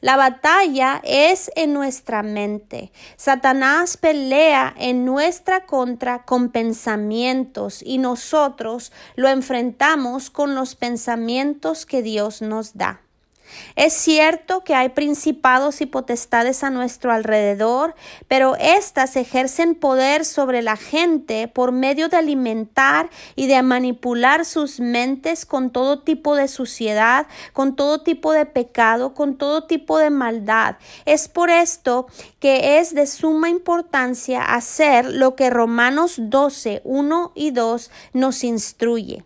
La 0.00 0.16
batalla 0.16 1.00
es 1.04 1.50
en 1.54 1.72
nuestra 1.72 2.24
mente. 2.24 2.90
Satanás 3.16 3.96
pelea 3.96 4.74
en 4.76 5.04
nuestra 5.04 5.64
contra 5.64 6.24
con 6.24 6.50
pensamientos 6.50 7.82
y 7.84 7.98
nosotros 7.98 8.92
lo 9.14 9.28
enfrentamos 9.28 10.28
con 10.28 10.56
los 10.56 10.74
pensamientos 10.74 11.86
que 11.86 12.02
Dios 12.02 12.42
nos 12.42 12.76
da. 12.76 13.01
Es 13.76 13.92
cierto 13.92 14.64
que 14.64 14.74
hay 14.74 14.90
principados 14.90 15.80
y 15.80 15.86
potestades 15.86 16.62
a 16.64 16.70
nuestro 16.70 17.12
alrededor, 17.12 17.94
pero 18.28 18.56
éstas 18.56 19.16
ejercen 19.16 19.74
poder 19.74 20.24
sobre 20.24 20.62
la 20.62 20.76
gente 20.76 21.48
por 21.48 21.72
medio 21.72 22.08
de 22.08 22.16
alimentar 22.16 23.10
y 23.36 23.46
de 23.46 23.62
manipular 23.62 24.44
sus 24.44 24.80
mentes 24.80 25.46
con 25.46 25.70
todo 25.70 26.00
tipo 26.00 26.34
de 26.34 26.48
suciedad, 26.48 27.26
con 27.52 27.76
todo 27.76 28.02
tipo 28.02 28.32
de 28.32 28.46
pecado, 28.46 29.14
con 29.14 29.36
todo 29.36 29.64
tipo 29.64 29.98
de 29.98 30.10
maldad. 30.10 30.76
Es 31.04 31.28
por 31.28 31.50
esto 31.50 32.06
que 32.40 32.78
es 32.78 32.94
de 32.94 33.06
suma 33.06 33.48
importancia 33.48 34.42
hacer 34.42 35.06
lo 35.06 35.34
que 35.36 35.50
Romanos 35.50 36.16
12, 36.18 36.82
1 36.84 37.32
y 37.34 37.50
2 37.50 37.90
nos 38.12 38.44
instruye. 38.44 39.24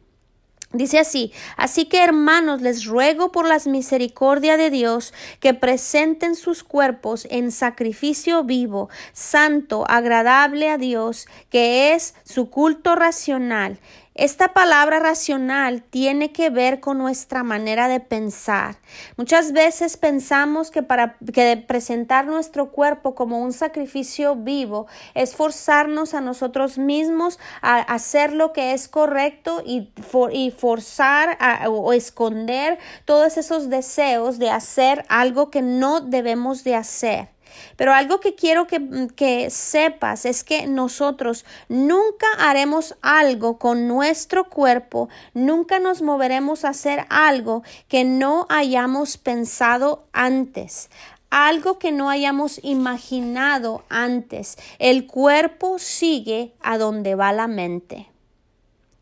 Dice 0.76 0.98
así, 0.98 1.32
así 1.56 1.86
que 1.86 2.02
hermanos, 2.04 2.60
les 2.60 2.84
ruego 2.84 3.32
por 3.32 3.46
las 3.46 3.66
misericordia 3.66 4.56
de 4.56 4.70
Dios 4.70 5.14
que 5.40 5.54
presenten 5.54 6.34
sus 6.34 6.62
cuerpos 6.62 7.26
en 7.30 7.50
sacrificio 7.50 8.44
vivo, 8.44 8.90
santo, 9.12 9.84
agradable 9.88 10.68
a 10.68 10.76
Dios, 10.76 11.26
que 11.50 11.94
es 11.94 12.14
su 12.24 12.50
culto 12.50 12.94
racional. 12.94 13.78
Esta 14.18 14.54
palabra 14.54 14.98
racional 14.98 15.82
tiene 15.82 16.32
que 16.32 16.48
ver 16.48 16.80
con 16.80 16.96
nuestra 16.96 17.42
manera 17.42 17.86
de 17.86 18.00
pensar. 18.00 18.76
Muchas 19.18 19.52
veces 19.52 19.98
pensamos 19.98 20.70
que 20.70 20.82
para 20.82 21.18
que 21.34 21.58
presentar 21.58 22.26
nuestro 22.26 22.72
cuerpo 22.72 23.14
como 23.14 23.38
un 23.40 23.52
sacrificio 23.52 24.34
vivo 24.34 24.86
es 25.12 25.36
forzarnos 25.36 26.14
a 26.14 26.22
nosotros 26.22 26.78
mismos 26.78 27.38
a 27.60 27.76
hacer 27.76 28.32
lo 28.32 28.54
que 28.54 28.72
es 28.72 28.88
correcto 28.88 29.62
y, 29.66 29.92
y 30.32 30.50
forzar 30.50 31.36
o 31.68 31.92
esconder 31.92 32.78
todos 33.04 33.36
esos 33.36 33.68
deseos 33.68 34.38
de 34.38 34.48
hacer 34.48 35.04
algo 35.10 35.50
que 35.50 35.60
no 35.60 36.00
debemos 36.00 36.64
de 36.64 36.74
hacer. 36.74 37.35
Pero 37.76 37.92
algo 37.92 38.20
que 38.20 38.34
quiero 38.34 38.66
que, 38.66 39.08
que, 39.14 39.50
sepas 39.50 40.26
es 40.26 40.44
que 40.44 40.66
nosotros 40.66 41.44
nunca 41.68 42.26
haremos 42.38 42.96
algo 43.02 43.58
con 43.58 43.88
nuestro 43.88 44.48
cuerpo, 44.48 45.08
nunca 45.34 45.78
nos 45.78 46.02
moveremos 46.02 46.64
a 46.64 46.70
hacer 46.70 47.06
algo 47.08 47.62
que 47.88 48.04
no 48.04 48.46
hayamos 48.48 49.16
pensado 49.16 50.04
antes 50.12 50.90
algo 51.28 51.78
que 51.78 51.92
no 51.92 52.08
hayamos 52.08 52.60
imaginado 52.62 53.84
antes. 53.88 54.56
El 54.78 55.06
cuerpo 55.06 55.78
sigue 55.78 56.54
a 56.62 56.78
donde 56.78 57.14
va 57.14 57.32
la 57.32 57.46
mente. 57.46 58.08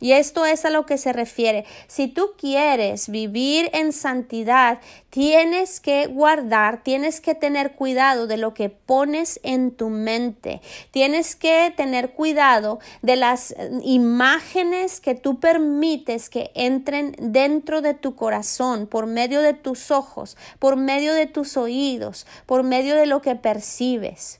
Y 0.04 0.12
esto 0.12 0.44
es 0.44 0.66
a 0.66 0.70
lo 0.70 0.84
que 0.84 0.98
se 0.98 1.14
refiere. 1.14 1.64
Si 1.86 2.08
tú 2.08 2.32
quieres 2.36 3.08
vivir 3.08 3.70
en 3.72 3.90
santidad, 3.90 4.80
tienes 5.08 5.80
que 5.80 6.08
guardar, 6.08 6.82
tienes 6.82 7.22
que 7.22 7.34
tener 7.34 7.72
cuidado 7.72 8.26
de 8.26 8.36
lo 8.36 8.52
que 8.52 8.68
pones 8.68 9.40
en 9.44 9.70
tu 9.70 9.88
mente. 9.88 10.60
Tienes 10.90 11.36
que 11.36 11.72
tener 11.74 12.10
cuidado 12.10 12.80
de 13.00 13.16
las 13.16 13.52
eh, 13.52 13.70
imágenes 13.82 15.00
que 15.00 15.14
tú 15.14 15.40
permites 15.40 16.28
que 16.28 16.50
entren 16.54 17.16
dentro 17.18 17.80
de 17.80 17.94
tu 17.94 18.14
corazón 18.14 18.86
por 18.86 19.06
medio 19.06 19.40
de 19.40 19.54
tus 19.54 19.90
ojos, 19.90 20.36
por 20.58 20.76
medio 20.76 21.14
de 21.14 21.24
tus 21.24 21.56
oídos, 21.56 22.26
por 22.44 22.62
medio 22.62 22.94
de 22.94 23.06
lo 23.06 23.22
que 23.22 23.36
percibes. 23.36 24.38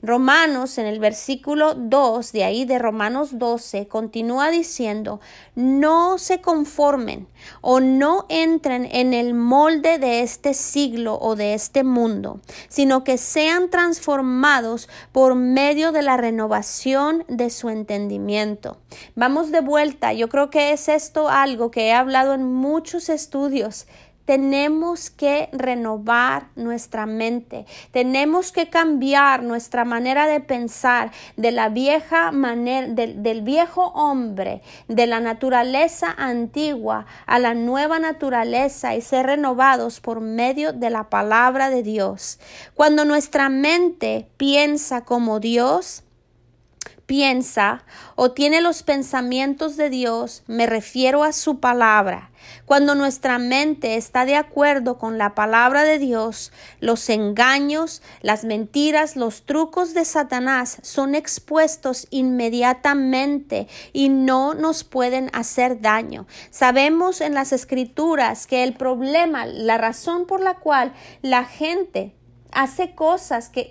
Romanos 0.00 0.78
en 0.78 0.86
el 0.86 1.00
versículo 1.00 1.74
2 1.74 2.32
de 2.32 2.44
ahí 2.44 2.64
de 2.64 2.78
Romanos 2.78 3.38
12 3.38 3.88
continúa 3.88 4.50
diciendo, 4.50 5.20
no 5.54 6.18
se 6.18 6.40
conformen 6.40 7.26
o 7.60 7.80
no 7.80 8.26
entren 8.28 8.88
en 8.92 9.12
el 9.12 9.34
molde 9.34 9.98
de 9.98 10.22
este 10.22 10.54
siglo 10.54 11.18
o 11.20 11.36
de 11.36 11.54
este 11.54 11.84
mundo, 11.84 12.40
sino 12.68 13.02
que 13.02 13.18
sean 13.18 13.70
transformados 13.70 14.88
por 15.12 15.34
medio 15.34 15.92
de 15.92 16.02
la 16.02 16.16
renovación 16.16 17.24
de 17.28 17.50
su 17.50 17.68
entendimiento. 17.68 18.78
Vamos 19.14 19.50
de 19.50 19.60
vuelta, 19.60 20.12
yo 20.12 20.28
creo 20.28 20.50
que 20.50 20.72
es 20.72 20.88
esto 20.88 21.28
algo 21.28 21.70
que 21.70 21.88
he 21.88 21.92
hablado 21.92 22.34
en 22.34 22.44
muchos 22.44 23.08
estudios 23.08 23.86
tenemos 24.28 25.08
que 25.08 25.48
renovar 25.52 26.48
nuestra 26.54 27.06
mente, 27.06 27.64
tenemos 27.92 28.52
que 28.52 28.68
cambiar 28.68 29.42
nuestra 29.42 29.86
manera 29.86 30.26
de 30.26 30.40
pensar 30.40 31.12
de 31.38 31.50
la 31.50 31.70
vieja 31.70 32.30
manera, 32.30 32.88
del 32.88 33.40
viejo 33.40 33.86
hombre, 33.94 34.60
de 34.86 35.06
la 35.06 35.20
naturaleza 35.20 36.14
antigua 36.18 37.06
a 37.24 37.38
la 37.38 37.54
nueva 37.54 37.98
naturaleza 38.00 38.94
y 38.94 39.00
ser 39.00 39.24
renovados 39.24 39.98
por 40.00 40.20
medio 40.20 40.74
de 40.74 40.90
la 40.90 41.08
palabra 41.08 41.70
de 41.70 41.82
Dios. 41.82 42.38
Cuando 42.74 43.06
nuestra 43.06 43.48
mente 43.48 44.28
piensa 44.36 45.06
como 45.06 45.40
Dios, 45.40 46.04
piensa 47.08 47.84
o 48.16 48.32
tiene 48.32 48.60
los 48.60 48.82
pensamientos 48.82 49.78
de 49.78 49.88
Dios, 49.88 50.42
me 50.46 50.66
refiero 50.66 51.24
a 51.24 51.32
su 51.32 51.58
palabra. 51.58 52.30
Cuando 52.66 52.94
nuestra 52.94 53.38
mente 53.38 53.96
está 53.96 54.26
de 54.26 54.36
acuerdo 54.36 54.98
con 54.98 55.16
la 55.16 55.34
palabra 55.34 55.84
de 55.84 55.98
Dios, 55.98 56.52
los 56.80 57.08
engaños, 57.08 58.02
las 58.20 58.44
mentiras, 58.44 59.16
los 59.16 59.46
trucos 59.46 59.94
de 59.94 60.04
Satanás 60.04 60.78
son 60.82 61.14
expuestos 61.14 62.06
inmediatamente 62.10 63.68
y 63.94 64.10
no 64.10 64.52
nos 64.52 64.84
pueden 64.84 65.30
hacer 65.32 65.80
daño. 65.80 66.26
Sabemos 66.50 67.22
en 67.22 67.32
las 67.32 67.52
escrituras 67.52 68.46
que 68.46 68.64
el 68.64 68.74
problema, 68.74 69.46
la 69.46 69.78
razón 69.78 70.26
por 70.26 70.42
la 70.42 70.56
cual 70.56 70.92
la 71.22 71.46
gente 71.46 72.17
hace 72.52 72.94
cosas 72.94 73.48
que, 73.48 73.68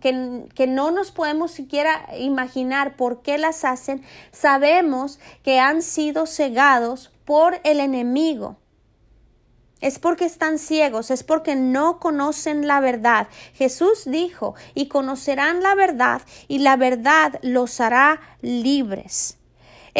que, 0.00 0.66
no 0.66 0.90
nos 0.90 1.10
podemos 1.10 1.50
siquiera 1.50 2.08
imaginar 2.18 2.96
por 2.96 3.22
qué 3.22 3.38
las 3.38 3.64
hacen, 3.64 4.02
sabemos 4.32 5.18
que 5.42 5.58
han 5.60 5.82
sido 5.82 6.26
cegados 6.26 7.12
por 7.24 7.60
el 7.64 7.80
enemigo. 7.80 8.56
Es 9.80 9.98
porque 9.98 10.24
están 10.24 10.58
ciegos, 10.58 11.10
es 11.10 11.22
porque 11.22 11.54
no 11.54 12.00
conocen 12.00 12.66
la 12.66 12.80
verdad. 12.80 13.28
Jesús 13.54 14.02
dijo, 14.06 14.54
y 14.74 14.88
conocerán 14.88 15.62
la 15.62 15.74
verdad, 15.76 16.22
y 16.48 16.58
la 16.58 16.76
verdad 16.76 17.38
los 17.42 17.80
hará 17.80 18.20
libres. 18.40 19.37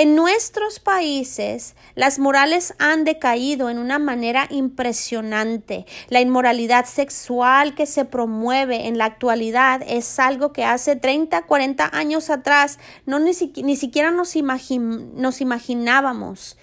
En 0.01 0.15
nuestros 0.15 0.79
países, 0.79 1.75
las 1.97 2.21
morales 2.21 2.73
han 2.79 3.03
decaído 3.03 3.69
en 3.69 3.79
una 3.79 3.99
manera 3.99 4.47
impresionante. 4.49 5.87
La 6.09 6.21
inmoralidad 6.21 6.85
sexual 6.85 7.75
que 7.75 7.85
se 7.85 8.05
promueve 8.05 8.87
en 8.87 8.97
la 8.97 9.07
actualidad 9.07 9.83
es 9.85 10.21
algo 10.21 10.53
que 10.53 10.65
hace 10.65 10.95
30, 10.95 11.43
40 11.43 11.91
años 11.93 12.31
atrás 12.31 12.79
no 13.07 13.19
ni, 13.19 13.35
siquiera 13.35 14.13
nos, 14.13 14.37
nos 14.37 15.41
imaginábamos. 15.41 16.57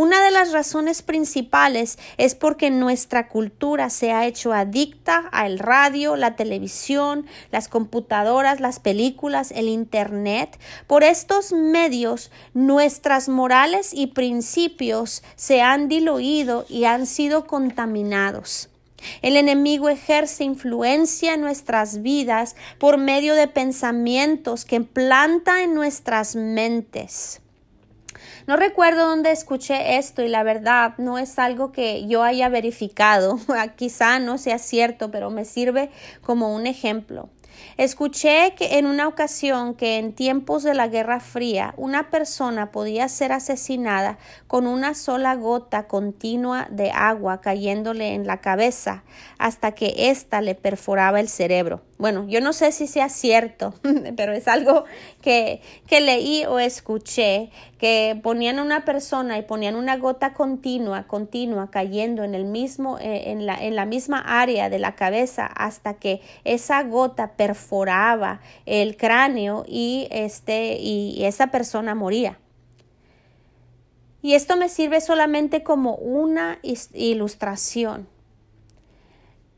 Una 0.00 0.22
de 0.22 0.30
las 0.30 0.52
razones 0.52 1.02
principales 1.02 1.98
es 2.18 2.36
porque 2.36 2.70
nuestra 2.70 3.26
cultura 3.26 3.90
se 3.90 4.12
ha 4.12 4.26
hecho 4.26 4.52
adicta 4.52 5.28
al 5.32 5.58
radio, 5.58 6.14
la 6.14 6.36
televisión, 6.36 7.26
las 7.50 7.66
computadoras, 7.66 8.60
las 8.60 8.78
películas, 8.78 9.50
el 9.50 9.68
Internet. 9.68 10.56
Por 10.86 11.02
estos 11.02 11.50
medios, 11.50 12.30
nuestras 12.54 13.28
morales 13.28 13.90
y 13.92 14.06
principios 14.06 15.24
se 15.34 15.62
han 15.62 15.88
diluido 15.88 16.64
y 16.68 16.84
han 16.84 17.04
sido 17.04 17.48
contaminados. 17.48 18.68
El 19.20 19.36
enemigo 19.36 19.88
ejerce 19.88 20.44
influencia 20.44 21.34
en 21.34 21.40
nuestras 21.40 22.02
vidas 22.02 22.54
por 22.78 22.98
medio 22.98 23.34
de 23.34 23.48
pensamientos 23.48 24.64
que 24.64 24.80
planta 24.80 25.64
en 25.64 25.74
nuestras 25.74 26.36
mentes. 26.36 27.40
No 28.48 28.56
recuerdo 28.56 29.06
dónde 29.06 29.30
escuché 29.30 29.98
esto 29.98 30.22
y 30.22 30.28
la 30.28 30.42
verdad 30.42 30.94
no 30.96 31.18
es 31.18 31.38
algo 31.38 31.70
que 31.70 32.06
yo 32.06 32.22
haya 32.22 32.48
verificado. 32.48 33.38
Quizá 33.76 34.20
no 34.20 34.38
sea 34.38 34.56
cierto, 34.56 35.10
pero 35.10 35.28
me 35.28 35.44
sirve 35.44 35.90
como 36.22 36.54
un 36.54 36.66
ejemplo. 36.66 37.28
Escuché 37.76 38.54
que 38.56 38.78
en 38.78 38.86
una 38.86 39.06
ocasión 39.06 39.74
que 39.74 39.98
en 39.98 40.12
tiempos 40.12 40.62
de 40.62 40.74
la 40.74 40.88
Guerra 40.88 41.20
Fría 41.20 41.74
una 41.76 42.10
persona 42.10 42.70
podía 42.70 43.08
ser 43.08 43.32
asesinada 43.32 44.18
con 44.46 44.66
una 44.66 44.94
sola 44.94 45.34
gota 45.34 45.86
continua 45.86 46.68
de 46.70 46.90
agua 46.90 47.40
cayéndole 47.40 48.14
en 48.14 48.26
la 48.26 48.40
cabeza 48.40 49.04
hasta 49.38 49.72
que 49.72 50.10
ésta 50.10 50.40
le 50.40 50.54
perforaba 50.54 51.20
el 51.20 51.28
cerebro. 51.28 51.82
Bueno, 51.98 52.26
yo 52.28 52.40
no 52.40 52.52
sé 52.52 52.72
si 52.72 52.86
sea 52.86 53.08
cierto, 53.08 53.74
pero 54.16 54.32
es 54.32 54.48
algo 54.48 54.84
que, 55.28 56.00
leí 56.00 56.46
o 56.46 56.58
escuché, 56.58 57.50
que 57.78 58.18
ponían 58.22 58.58
una 58.58 58.86
persona 58.86 59.36
y 59.36 59.42
ponían 59.42 59.76
una 59.76 59.98
gota 59.98 60.32
continua, 60.32 61.06
continua, 61.06 61.70
cayendo 61.70 62.24
en 62.24 62.34
el 62.34 62.46
mismo, 62.46 62.98
eh, 62.98 63.30
en, 63.30 63.44
la, 63.44 63.62
en 63.62 63.76
la 63.76 63.84
misma 63.84 64.20
área 64.20 64.70
de 64.70 64.78
la 64.78 64.94
cabeza 64.94 65.44
hasta 65.44 65.94
que 65.94 66.22
esa 66.44 66.82
gota 66.82 67.32
perforaba 67.32 68.40
el 68.64 68.96
cráneo 68.96 69.64
y, 69.68 70.08
este, 70.10 70.78
y 70.80 71.22
esa 71.24 71.48
persona 71.48 71.94
moría. 71.94 72.38
Y 74.22 74.32
esto 74.32 74.56
me 74.56 74.70
sirve 74.70 75.02
solamente 75.02 75.62
como 75.62 75.96
una 75.96 76.58
ilustración 76.94 78.08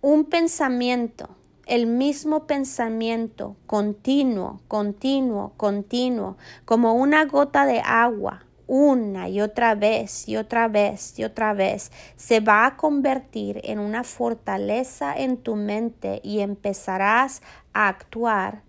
un 0.03 0.25
pensamiento, 0.25 1.29
el 1.71 1.87
mismo 1.87 2.49
pensamiento 2.49 3.55
continuo, 3.67 4.61
continuo, 4.67 5.53
continuo, 5.57 6.37
como 6.65 6.95
una 6.95 7.25
gota 7.27 7.65
de 7.65 7.81
agua, 7.81 8.45
una 8.67 9.29
y 9.29 9.41
otra 9.41 9.77
vez 9.77 10.29
y 10.29 10.37
otra 10.37 10.67
vez 10.67 11.17
y 11.17 11.23
otra 11.23 11.55
vez, 11.55 11.93
se 12.17 12.41
va 12.41 12.67
a 12.67 12.77
convertir 12.77 13.61
en 13.63 13.79
una 13.79 14.03
fortaleza 14.03 15.15
en 15.17 15.37
tu 15.37 15.55
mente 15.55 16.21
y 16.25 16.41
empezarás 16.41 17.41
a 17.73 17.87
actuar 17.87 18.63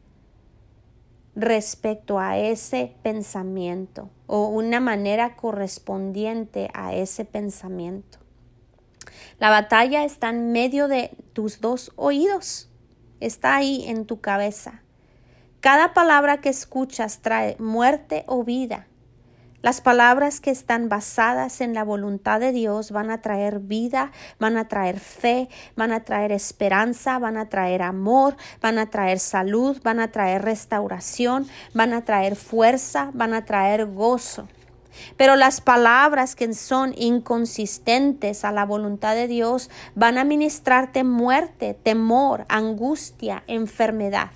respecto 1.36 2.20
a 2.20 2.38
ese 2.38 2.94
pensamiento 3.02 4.12
o 4.28 4.48
una 4.50 4.80
manera 4.80 5.36
correspondiente 5.36 6.70
a 6.76 6.94
ese 6.94 7.26
pensamiento. 7.26 8.20
La 9.40 9.50
batalla 9.50 10.04
está 10.04 10.30
en 10.30 10.52
medio 10.52 10.88
de 10.88 11.10
tus 11.34 11.62
dos 11.62 11.92
oídos, 11.96 12.71
está 13.22 13.56
ahí 13.56 13.86
en 13.88 14.06
tu 14.06 14.20
cabeza. 14.20 14.82
Cada 15.62 15.94
palabra 15.94 16.42
que 16.42 16.50
escuchas 16.50 17.20
trae 17.22 17.56
muerte 17.60 18.24
o 18.28 18.44
vida. 18.44 18.88
Las 19.62 19.80
palabras 19.80 20.42
que 20.42 20.50
están 20.50 20.90
basadas 20.90 21.62
en 21.62 21.76
la 21.76 21.84
voluntad 21.84 22.40
de 22.40 22.52
Dios 22.52 22.90
van 22.90 23.12
a 23.12 23.22
traer 23.22 23.60
vida, 23.60 24.12
van 24.40 24.58
a 24.58 24.68
traer 24.68 25.00
fe, 25.00 25.50
van 25.76 25.92
a 25.92 26.04
traer 26.04 26.32
esperanza, 26.32 27.20
van 27.20 27.38
a 27.38 27.48
traer 27.48 27.84
amor, 27.84 28.36
van 28.60 28.80
a 28.80 28.90
traer 28.90 29.20
salud, 29.20 29.80
van 29.84 30.00
a 30.00 30.12
traer 30.12 30.42
restauración, 30.42 31.48
van 31.76 31.94
a 31.94 32.04
traer 32.06 32.36
fuerza, 32.36 33.12
van 33.14 33.36
a 33.36 33.46
traer 33.46 33.86
gozo. 33.86 34.48
Pero 35.18 35.36
las 35.36 35.62
palabras 35.62 36.36
que 36.36 36.54
son 36.54 36.94
inconsistentes 36.98 38.44
a 38.44 38.52
la 38.52 38.66
voluntad 38.66 39.16
de 39.16 39.28
Dios 39.28 39.70
van 39.96 40.18
a 40.18 40.24
ministrarte 40.24 41.04
muerte, 41.04 41.74
temor, 41.74 42.46
angustia, 42.50 43.44
enfermedad. 43.48 44.32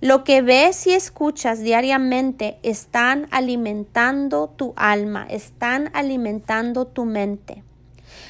Lo 0.00 0.24
que 0.24 0.42
ves 0.42 0.86
y 0.86 0.92
escuchas 0.92 1.60
diariamente 1.60 2.58
están 2.62 3.26
alimentando 3.30 4.48
tu 4.48 4.74
alma, 4.76 5.26
están 5.30 5.90
alimentando 5.94 6.86
tu 6.86 7.04
mente. 7.04 7.62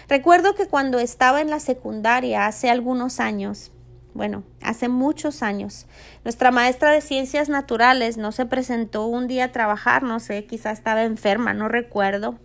Recuerdo 0.08 0.54
que 0.54 0.66
cuando 0.66 0.98
estaba 0.98 1.40
en 1.40 1.50
la 1.50 1.60
secundaria 1.60 2.46
hace 2.46 2.70
algunos 2.70 3.20
años, 3.20 3.72
bueno, 4.14 4.44
hace 4.62 4.88
muchos 4.88 5.42
años, 5.42 5.86
nuestra 6.24 6.50
maestra 6.50 6.90
de 6.90 7.00
ciencias 7.00 7.48
naturales 7.48 8.16
no 8.16 8.32
se 8.32 8.46
presentó 8.46 9.06
un 9.06 9.26
día 9.26 9.46
a 9.46 9.52
trabajar, 9.52 10.02
no 10.02 10.20
sé, 10.20 10.46
quizá 10.46 10.70
estaba 10.70 11.02
enferma, 11.02 11.52
no 11.52 11.68
recuerdo, 11.68 12.38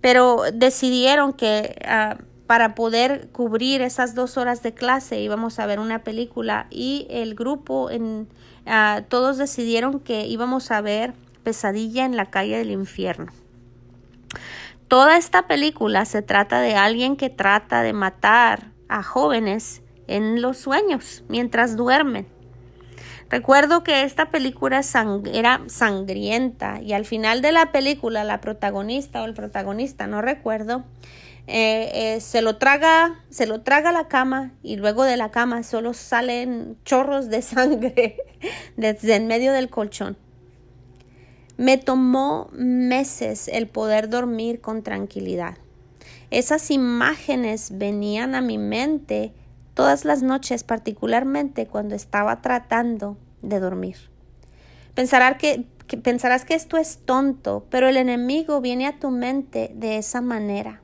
pero 0.00 0.42
decidieron 0.52 1.32
que 1.32 1.76
ah, 1.86 2.16
para 2.46 2.74
poder 2.74 3.28
cubrir 3.30 3.82
esas 3.82 4.14
dos 4.14 4.36
horas 4.36 4.62
de 4.62 4.74
clase 4.74 5.20
íbamos 5.20 5.58
a 5.58 5.66
ver 5.66 5.78
una 5.78 6.02
película 6.02 6.66
y 6.70 7.06
el 7.08 7.34
grupo 7.34 7.90
en 7.90 8.28
Ah, 8.66 9.02
todos 9.08 9.38
decidieron 9.38 10.00
que 10.00 10.26
íbamos 10.26 10.70
a 10.70 10.80
ver 10.80 11.14
Pesadilla 11.42 12.04
en 12.04 12.16
la 12.16 12.26
calle 12.26 12.56
del 12.56 12.70
infierno. 12.70 13.32
Toda 14.86 15.16
esta 15.16 15.48
película 15.48 16.04
se 16.04 16.22
trata 16.22 16.60
de 16.60 16.76
alguien 16.76 17.16
que 17.16 17.30
trata 17.30 17.82
de 17.82 17.92
matar 17.92 18.70
a 18.88 19.02
jóvenes 19.02 19.82
en 20.06 20.42
los 20.42 20.58
sueños 20.58 21.24
mientras 21.28 21.76
duermen. 21.76 22.26
Recuerdo 23.30 23.82
que 23.82 24.02
esta 24.02 24.30
película 24.30 24.82
era 25.32 25.62
sangrienta 25.66 26.82
y 26.82 26.92
al 26.92 27.06
final 27.06 27.40
de 27.40 27.52
la 27.52 27.72
película 27.72 28.24
la 28.24 28.42
protagonista 28.42 29.22
o 29.22 29.24
el 29.24 29.32
protagonista, 29.32 30.06
no 30.06 30.20
recuerdo, 30.20 30.84
eh, 31.46 31.90
eh, 31.94 32.20
se 32.20 32.42
lo 32.42 32.56
traga, 32.58 33.20
se 33.30 33.46
lo 33.46 33.62
traga 33.62 33.90
a 33.90 33.92
la 33.92 34.06
cama 34.06 34.52
y 34.62 34.76
luego 34.76 35.04
de 35.04 35.16
la 35.16 35.30
cama 35.30 35.62
solo 35.62 35.94
salen 35.94 36.76
chorros 36.84 37.30
de 37.30 37.42
sangre 37.42 38.18
desde 38.76 39.16
en 39.16 39.26
medio 39.26 39.52
del 39.52 39.70
colchón. 39.70 40.18
Me 41.56 41.78
tomó 41.78 42.48
meses 42.52 43.48
el 43.48 43.66
poder 43.66 44.08
dormir 44.08 44.60
con 44.60 44.82
tranquilidad. 44.82 45.56
Esas 46.30 46.70
imágenes 46.70 47.78
venían 47.78 48.34
a 48.34 48.40
mi 48.40 48.58
mente 48.58 49.32
todas 49.74 50.04
las 50.04 50.22
noches, 50.22 50.64
particularmente 50.64 51.66
cuando 51.66 51.94
estaba 51.94 52.40
tratando 52.42 53.16
de 53.42 53.60
dormir. 53.60 53.96
Pensarás 54.94 55.38
que, 55.38 55.66
pensarás 56.02 56.44
que 56.44 56.54
esto 56.54 56.76
es 56.76 56.98
tonto, 57.04 57.66
pero 57.70 57.88
el 57.88 57.96
enemigo 57.96 58.60
viene 58.60 58.86
a 58.86 58.98
tu 58.98 59.10
mente 59.10 59.72
de 59.74 59.96
esa 59.96 60.20
manera. 60.20 60.82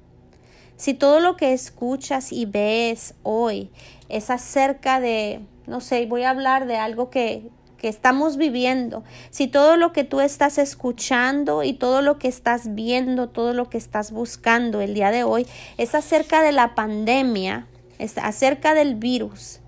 Si 0.77 0.95
todo 0.95 1.21
lo 1.21 1.37
que 1.37 1.53
escuchas 1.53 2.33
y 2.33 2.47
ves 2.47 3.15
hoy 3.23 3.71
es 4.09 4.31
acerca 4.31 5.01
de, 5.01 5.41
no 5.67 5.81
sé, 5.81 6.07
voy 6.07 6.23
a 6.23 6.31
hablar 6.31 6.67
de 6.67 6.77
algo 6.77 7.11
que, 7.11 7.51
que 7.77 7.89
estamos 7.89 8.37
viviendo, 8.37 9.03
si 9.31 9.49
todo 9.49 9.77
lo 9.77 9.93
que 9.93 10.05
tú 10.05 10.21
estás 10.21 10.57
escuchando 10.57 11.65
y 11.65 11.75
todo 11.75 12.01
lo 12.01 12.19
que 12.19 12.29
estás 12.29 12.75
viendo, 12.75 13.29
todo 13.29 13.53
lo 13.55 13.69
que 13.69 13.77
estás 13.77 14.13
buscando 14.13 14.81
el 14.81 14.95
día 14.95 15.11
de 15.11 15.25
hoy 15.25 15.47
es 15.79 15.95
acerca 15.95 16.43
de 16.43 16.53
la 16.53 16.75
pandemia, 16.75 17.67
acerca 17.99 18.75
del 18.75 18.97
virus, 18.97 19.61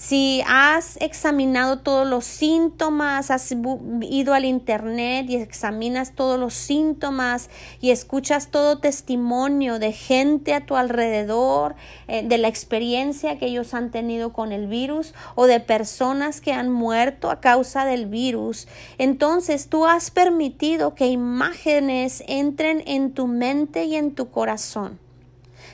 si 0.00 0.42
has 0.46 0.96
examinado 1.02 1.80
todos 1.80 2.08
los 2.08 2.24
síntomas, 2.24 3.30
has 3.30 3.54
ido 4.00 4.32
al 4.32 4.46
internet 4.46 5.28
y 5.28 5.36
examinas 5.36 6.12
todos 6.14 6.40
los 6.40 6.54
síntomas 6.54 7.50
y 7.82 7.90
escuchas 7.90 8.50
todo 8.50 8.78
testimonio 8.78 9.78
de 9.78 9.92
gente 9.92 10.54
a 10.54 10.64
tu 10.64 10.76
alrededor, 10.76 11.74
eh, 12.08 12.26
de 12.26 12.38
la 12.38 12.48
experiencia 12.48 13.38
que 13.38 13.48
ellos 13.48 13.74
han 13.74 13.90
tenido 13.90 14.32
con 14.32 14.52
el 14.52 14.68
virus 14.68 15.12
o 15.34 15.44
de 15.44 15.60
personas 15.60 16.40
que 16.40 16.54
han 16.54 16.70
muerto 16.70 17.30
a 17.30 17.42
causa 17.42 17.84
del 17.84 18.06
virus, 18.06 18.68
entonces 18.96 19.68
tú 19.68 19.84
has 19.84 20.10
permitido 20.10 20.94
que 20.94 21.08
imágenes 21.08 22.24
entren 22.26 22.82
en 22.86 23.12
tu 23.12 23.26
mente 23.26 23.84
y 23.84 23.96
en 23.96 24.14
tu 24.14 24.30
corazón. 24.30 25.09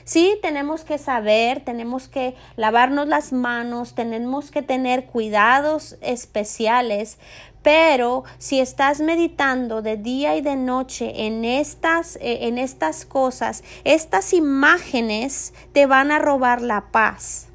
Sí, 0.07 0.39
tenemos 0.41 0.85
que 0.85 0.99
saber, 0.99 1.65
tenemos 1.65 2.07
que 2.07 2.33
lavarnos 2.55 3.09
las 3.09 3.33
manos, 3.33 3.93
tenemos 3.93 4.51
que 4.51 4.61
tener 4.61 5.07
cuidados 5.07 5.97
especiales, 5.99 7.19
pero 7.61 8.23
si 8.37 8.61
estás 8.61 9.01
meditando 9.01 9.81
de 9.81 9.97
día 9.97 10.37
y 10.37 10.41
de 10.41 10.55
noche 10.55 11.25
en 11.25 11.43
estas, 11.43 12.15
eh, 12.21 12.47
en 12.47 12.57
estas 12.57 13.05
cosas, 13.05 13.65
estas 13.83 14.31
imágenes 14.31 15.53
te 15.73 15.85
van 15.87 16.11
a 16.11 16.19
robar 16.19 16.61
la 16.61 16.89
paz 16.89 17.46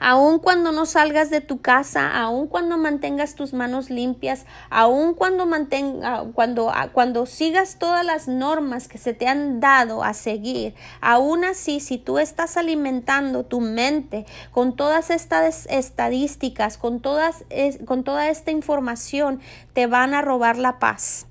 aun 0.00 0.38
cuando 0.38 0.72
no 0.72 0.86
salgas 0.86 1.30
de 1.30 1.40
tu 1.40 1.60
casa, 1.60 2.16
aun 2.16 2.46
cuando 2.46 2.78
mantengas 2.78 3.34
tus 3.34 3.52
manos 3.52 3.90
limpias, 3.90 4.46
aun 4.70 5.14
cuando 5.14 5.46
mantenga, 5.46 6.24
cuando, 6.34 6.72
cuando 6.92 7.26
sigas 7.26 7.78
todas 7.78 8.04
las 8.04 8.28
normas 8.28 8.88
que 8.88 8.98
se 8.98 9.14
te 9.14 9.28
han 9.28 9.60
dado 9.60 10.02
a 10.02 10.14
seguir, 10.14 10.74
aún 11.00 11.44
así, 11.44 11.80
si 11.80 11.98
tú 11.98 12.18
estás 12.18 12.56
alimentando 12.56 13.44
tu 13.44 13.60
mente 13.60 14.26
con 14.50 14.76
todas 14.76 15.10
estas 15.10 15.66
estadísticas, 15.66 16.78
con, 16.78 17.00
todas, 17.00 17.44
con 17.84 18.04
toda 18.04 18.28
esta 18.28 18.50
información, 18.50 19.40
te 19.72 19.86
van 19.86 20.14
a 20.14 20.22
robar 20.22 20.56
la 20.56 20.78
paz. 20.78 21.26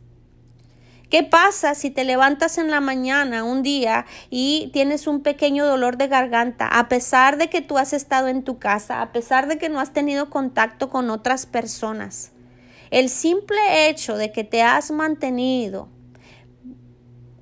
¿Qué 1.15 1.23
pasa 1.23 1.75
si 1.75 1.91
te 1.91 2.04
levantas 2.04 2.58
en 2.58 2.69
la 2.69 2.82
mañana 2.82 3.45
un 3.45 3.63
día 3.63 4.06
y 4.30 4.69
tienes 4.73 5.08
un 5.08 5.21
pequeño 5.21 5.65
dolor 5.65 5.95
de 5.95 6.10
garganta, 6.10 6.67
a 6.67 6.89
pesar 6.89 7.38
de 7.38 7.49
que 7.49 7.62
tú 7.62 7.78
has 7.78 7.93
estado 7.93 8.28
en 8.28 8.43
tu 8.43 8.60
casa, 8.60 9.01
a 9.01 9.13
pesar 9.13 9.47
de 9.47 9.58
que 9.58 9.69
no 9.69 9.80
has 9.80 9.93
tenido 9.93 10.30
contacto 10.30 10.89
con 10.89 11.10
otras 11.10 11.45
personas? 11.45 12.34
El 12.91 13.08
simple 13.08 13.88
hecho 13.88 14.17
de 14.17 14.34
que 14.34 14.43
te 14.43 14.62
has 14.62 14.91
mantenido 14.91 15.88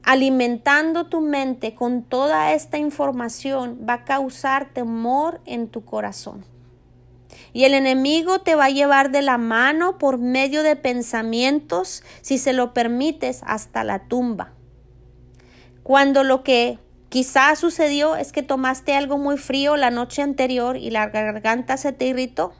alimentando 0.03 1.07
tu 1.07 1.21
mente 1.21 1.73
con 1.73 2.03
toda 2.03 2.53
esta 2.53 2.77
información 2.77 3.88
va 3.89 3.93
a 3.93 4.05
causar 4.05 4.71
temor 4.71 5.41
en 5.47 5.67
tu 5.67 5.83
corazón. 5.83 6.45
Y 7.51 7.65
el 7.65 7.73
enemigo 7.73 8.39
te 8.39 8.56
va 8.56 8.65
a 8.65 8.69
llevar 8.69 9.12
de 9.12 9.21
la 9.21 9.38
mano 9.38 9.97
por 9.97 10.17
medio 10.17 10.63
de 10.63 10.75
pensamientos, 10.75 12.03
si 12.21 12.38
se 12.38 12.53
lo 12.53 12.73
permites, 12.73 13.41
hasta 13.45 13.84
la 13.84 14.08
tumba. 14.08 14.53
Cuando 15.84 16.23
lo 16.23 16.43
que 16.43 16.79
quizás 17.10 17.60
sucedió 17.60 18.15
es 18.15 18.32
que 18.32 18.43
tomaste 18.43 18.95
algo 18.95 19.17
muy 19.17 19.38
frío 19.38 19.75
la 19.75 19.91
noche 19.91 20.21
anterior 20.21 20.77
y 20.77 20.89
la 20.89 21.08
garganta 21.10 21.77
se 21.77 21.91
te 21.91 22.08
irritó 22.08 22.53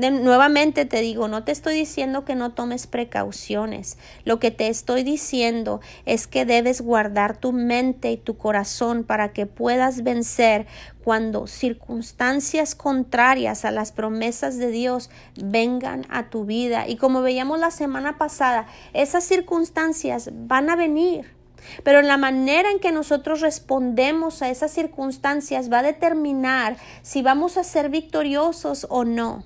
nuevamente 0.00 0.84
te 0.84 1.00
digo, 1.00 1.28
no 1.28 1.44
te 1.44 1.52
estoy 1.52 1.74
diciendo 1.74 2.24
que 2.24 2.34
no 2.34 2.52
tomes 2.52 2.86
precauciones. 2.86 3.98
Lo 4.24 4.38
que 4.40 4.50
te 4.50 4.68
estoy 4.68 5.02
diciendo 5.02 5.80
es 6.06 6.26
que 6.26 6.44
debes 6.44 6.80
guardar 6.80 7.36
tu 7.36 7.52
mente 7.52 8.10
y 8.12 8.16
tu 8.16 8.38
corazón 8.38 9.04
para 9.04 9.32
que 9.32 9.46
puedas 9.46 10.02
vencer 10.02 10.66
cuando 11.04 11.46
circunstancias 11.46 12.74
contrarias 12.74 13.64
a 13.64 13.70
las 13.70 13.92
promesas 13.92 14.58
de 14.58 14.70
Dios 14.70 15.10
vengan 15.36 16.06
a 16.08 16.30
tu 16.30 16.44
vida. 16.44 16.88
Y 16.88 16.96
como 16.96 17.22
veíamos 17.22 17.58
la 17.58 17.70
semana 17.70 18.16
pasada, 18.16 18.66
esas 18.92 19.24
circunstancias 19.24 20.30
van 20.32 20.70
a 20.70 20.76
venir. 20.76 21.40
Pero 21.84 22.02
la 22.02 22.16
manera 22.16 22.70
en 22.70 22.80
que 22.80 22.92
nosotros 22.92 23.40
respondemos 23.40 24.42
a 24.42 24.50
esas 24.50 24.70
circunstancias 24.70 25.70
va 25.70 25.80
a 25.80 25.82
determinar 25.82 26.76
si 27.02 27.22
vamos 27.22 27.56
a 27.56 27.64
ser 27.64 27.90
victoriosos 27.90 28.86
o 28.90 29.04
no. 29.04 29.44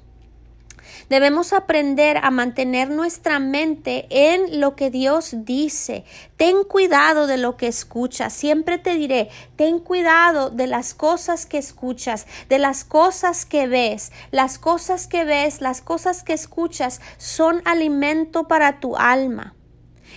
Debemos 1.09 1.52
aprender 1.52 2.18
a 2.22 2.30
mantener 2.30 2.90
nuestra 2.90 3.38
mente 3.38 4.07
en 4.11 4.61
lo 4.61 4.76
que 4.76 4.90
Dios 4.90 5.35
dice. 5.38 6.04
Ten 6.37 6.64
cuidado 6.64 7.26
de 7.26 7.37
lo 7.37 7.57
que 7.57 7.66
escuchas. 7.66 8.33
Siempre 8.33 8.78
te 8.78 8.94
diré, 8.94 9.28
ten 9.57 9.78
cuidado 9.78 10.50
de 10.50 10.66
las 10.66 10.94
cosas 10.94 11.46
que 11.46 11.59
escuchas, 11.59 12.26
de 12.48 12.59
las 12.59 12.85
cosas 12.85 13.46
que 13.46 13.66
ves. 13.66 14.12
Las 14.30 14.59
cosas 14.59 15.07
que 15.07 15.24
ves, 15.24 15.61
las 15.61 15.80
cosas 15.80 16.22
que 16.22 16.33
escuchas 16.33 17.00
son 17.18 17.62
alimento 17.64 18.48
para 18.48 18.80
tu 18.80 18.96
alma. 18.96 19.54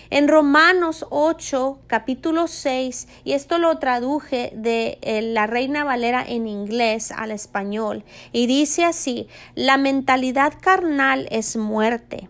En 0.10 0.30
Romanos 0.30 1.06
8, 1.10 1.80
capítulo 1.88 2.48
6, 2.48 3.10
y 3.26 3.34
esto 3.34 3.58
lo 3.58 3.78
traduje 3.78 4.52
de 4.56 5.00
eh, 5.02 5.22
la 5.22 5.48
Reina 5.48 5.84
Valera 5.84 6.24
en 6.26 6.48
inglés 6.48 7.12
al 7.12 7.32
español, 7.32 8.06
y 8.32 8.48
dice 8.48 8.86
así, 8.86 9.28
la 9.56 9.78
mentalidad 9.78 10.54
carnal 10.62 11.28
es 11.30 11.58
muerte. 11.58 12.30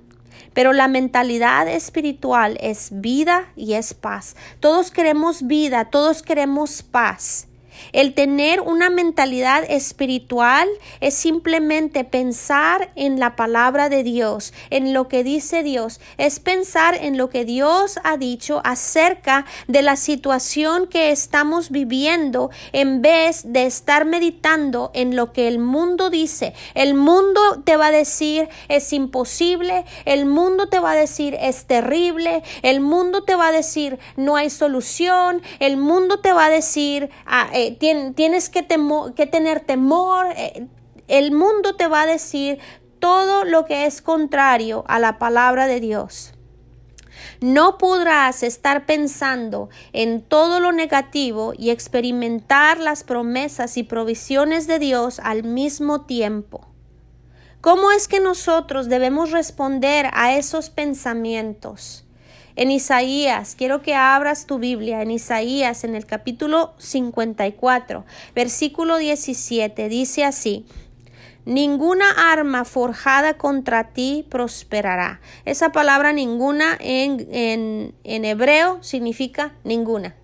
Pero 0.55 0.73
la 0.73 0.87
mentalidad 0.87 1.67
espiritual 1.67 2.57
es 2.59 2.89
vida 2.91 3.49
y 3.55 3.73
es 3.73 3.93
paz. 3.93 4.35
Todos 4.59 4.89
queremos 4.89 5.45
vida, 5.45 5.91
todos 5.91 6.23
queremos 6.23 6.81
paz. 6.81 7.47
El 7.93 8.13
tener 8.13 8.61
una 8.61 8.89
mentalidad 8.89 9.63
espiritual 9.69 10.67
es 11.01 11.13
simplemente 11.13 12.03
pensar 12.03 12.91
en 12.95 13.19
la 13.19 13.35
palabra 13.35 13.89
de 13.89 14.03
Dios, 14.03 14.53
en 14.69 14.93
lo 14.93 15.07
que 15.07 15.23
dice 15.23 15.63
Dios, 15.63 15.99
es 16.17 16.39
pensar 16.39 16.95
en 16.95 17.17
lo 17.17 17.29
que 17.29 17.45
Dios 17.45 17.99
ha 18.03 18.17
dicho 18.17 18.61
acerca 18.63 19.45
de 19.67 19.81
la 19.81 19.95
situación 19.95 20.87
que 20.87 21.11
estamos 21.11 21.69
viviendo 21.69 22.49
en 22.71 23.01
vez 23.01 23.41
de 23.45 23.65
estar 23.65 24.05
meditando 24.05 24.91
en 24.93 25.15
lo 25.15 25.33
que 25.33 25.47
el 25.47 25.59
mundo 25.59 26.09
dice. 26.09 26.53
El 26.73 26.93
mundo 26.93 27.41
te 27.63 27.77
va 27.77 27.87
a 27.87 27.91
decir 27.91 28.49
es 28.67 28.93
imposible, 28.93 29.85
el 30.05 30.25
mundo 30.25 30.67
te 30.67 30.79
va 30.79 30.91
a 30.91 30.95
decir 30.95 31.37
es 31.39 31.65
terrible, 31.65 32.43
el 32.61 32.79
mundo 32.79 33.23
te 33.23 33.35
va 33.35 33.47
a 33.47 33.51
decir 33.51 33.99
no 34.15 34.35
hay 34.35 34.49
solución, 34.49 35.41
el 35.59 35.77
mundo 35.77 36.19
te 36.19 36.33
va 36.33 36.45
a 36.45 36.49
decir 36.49 37.09
ah, 37.25 37.49
eh, 37.53 37.66
tienes 37.71 38.49
que, 38.49 38.63
tener 38.63 39.59
temor. 39.61 40.27
Eh, 40.35 40.67
el 41.07 41.31
mundo 41.31 41.75
te 41.75 41.87
va 41.87 42.01
a 42.01 42.05
decir 42.05 42.59
todo 42.99 43.45
lo 43.45 43.65
que 43.65 43.85
es 43.85 44.01
contrario 44.01 44.83
a 44.87 44.99
la 44.99 45.17
palabra 45.17 45.67
de 45.67 45.79
Dios. 45.79 46.33
No 47.39 47.77
podrás 47.77 48.43
estar 48.43 48.85
pensando 48.85 49.69
en 49.93 50.21
todo 50.21 50.59
lo 50.59 50.71
negativo 50.71 51.53
y 51.57 51.69
experimentar 51.69 52.79
las 52.79 53.03
promesas 53.03 53.77
y 53.77 53.83
provisiones 53.83 54.67
de 54.67 54.79
Dios 54.79 55.19
al 55.23 55.43
mismo 55.43 56.01
tiempo. 56.01 56.67
¿Cómo 57.61 57.91
es 57.91 58.07
que 58.07 58.19
nosotros 58.19 58.87
debemos 58.87 59.31
responder 59.31 60.09
a 60.13 60.35
esos 60.35 60.69
pensamientos? 60.69 62.06
En 62.57 62.71
Isaías, 62.71 63.53
quiero 63.55 63.83
que 63.83 63.93
abras 63.93 64.47
tu 64.47 64.57
Biblia, 64.57 65.03
en 65.03 65.11
Isaías, 65.11 65.83
en 65.83 65.93
el 65.93 66.07
capítulo 66.07 66.73
54, 66.79 68.03
versículo 68.33 68.97
17, 68.97 69.87
dice 69.89 70.25
así, 70.25 70.65
Ninguna 71.45 72.31
arma 72.31 72.65
forjada 72.65 73.35
contra 73.35 73.93
ti 73.93 74.25
prosperará. 74.27 75.21
Esa 75.45 75.71
palabra 75.71 76.13
ninguna 76.13 76.75
en, 76.79 77.27
en, 77.31 77.93
en 78.03 78.25
hebreo 78.25 78.81
significa 78.81 79.53
ninguna, 79.63 80.15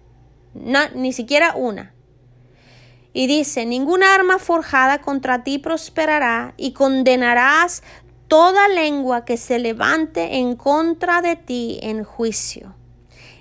no, 0.56 0.80
ni 0.96 1.14
siquiera 1.14 1.54
una. 1.56 1.94
Y 3.14 3.28
dice, 3.28 3.68
ninguna 3.68 4.16
arma 4.16 4.40
forjada 4.40 5.02
contra 5.02 5.44
ti 5.44 5.60
prosperará 5.60 6.56
y 6.58 6.74
condenarás 6.74 7.84
toda 8.34 8.68
lengua 8.68 9.26
que 9.26 9.38
se 9.38 9.60
levante 9.60 10.38
en 10.38 10.56
contra 10.56 11.22
de 11.22 11.36
ti 11.36 11.78
en 11.84 12.04
juicio. 12.04 12.74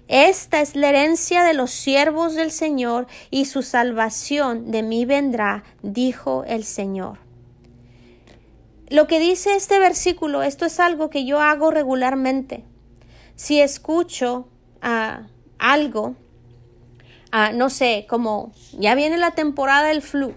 Esta 0.06 0.60
es 0.60 0.76
la 0.76 0.90
herencia 0.90 1.44
de 1.44 1.54
los 1.54 1.70
siervos 1.70 2.34
del 2.34 2.50
Señor 2.50 3.06
y 3.30 3.46
su 3.46 3.62
salvación 3.62 4.70
de 4.70 4.82
mí 4.82 5.06
vendrá, 5.06 5.64
dijo 5.80 6.44
el 6.46 6.64
Señor. 6.64 7.20
Lo 8.90 9.06
que 9.06 9.18
dice 9.18 9.56
este 9.56 9.78
versículo, 9.78 10.42
esto 10.42 10.66
es 10.66 10.78
algo 10.78 11.08
que 11.08 11.24
yo 11.24 11.40
hago 11.40 11.70
regularmente. 11.70 12.66
Si 13.34 13.62
escucho 13.62 14.46
ah, 14.82 15.22
algo, 15.58 16.16
ah, 17.30 17.52
no 17.54 17.70
sé, 17.70 18.04
como 18.10 18.52
ya 18.72 18.94
viene 18.94 19.16
la 19.16 19.30
temporada 19.30 19.88
del 19.88 20.02
flu, 20.02 20.34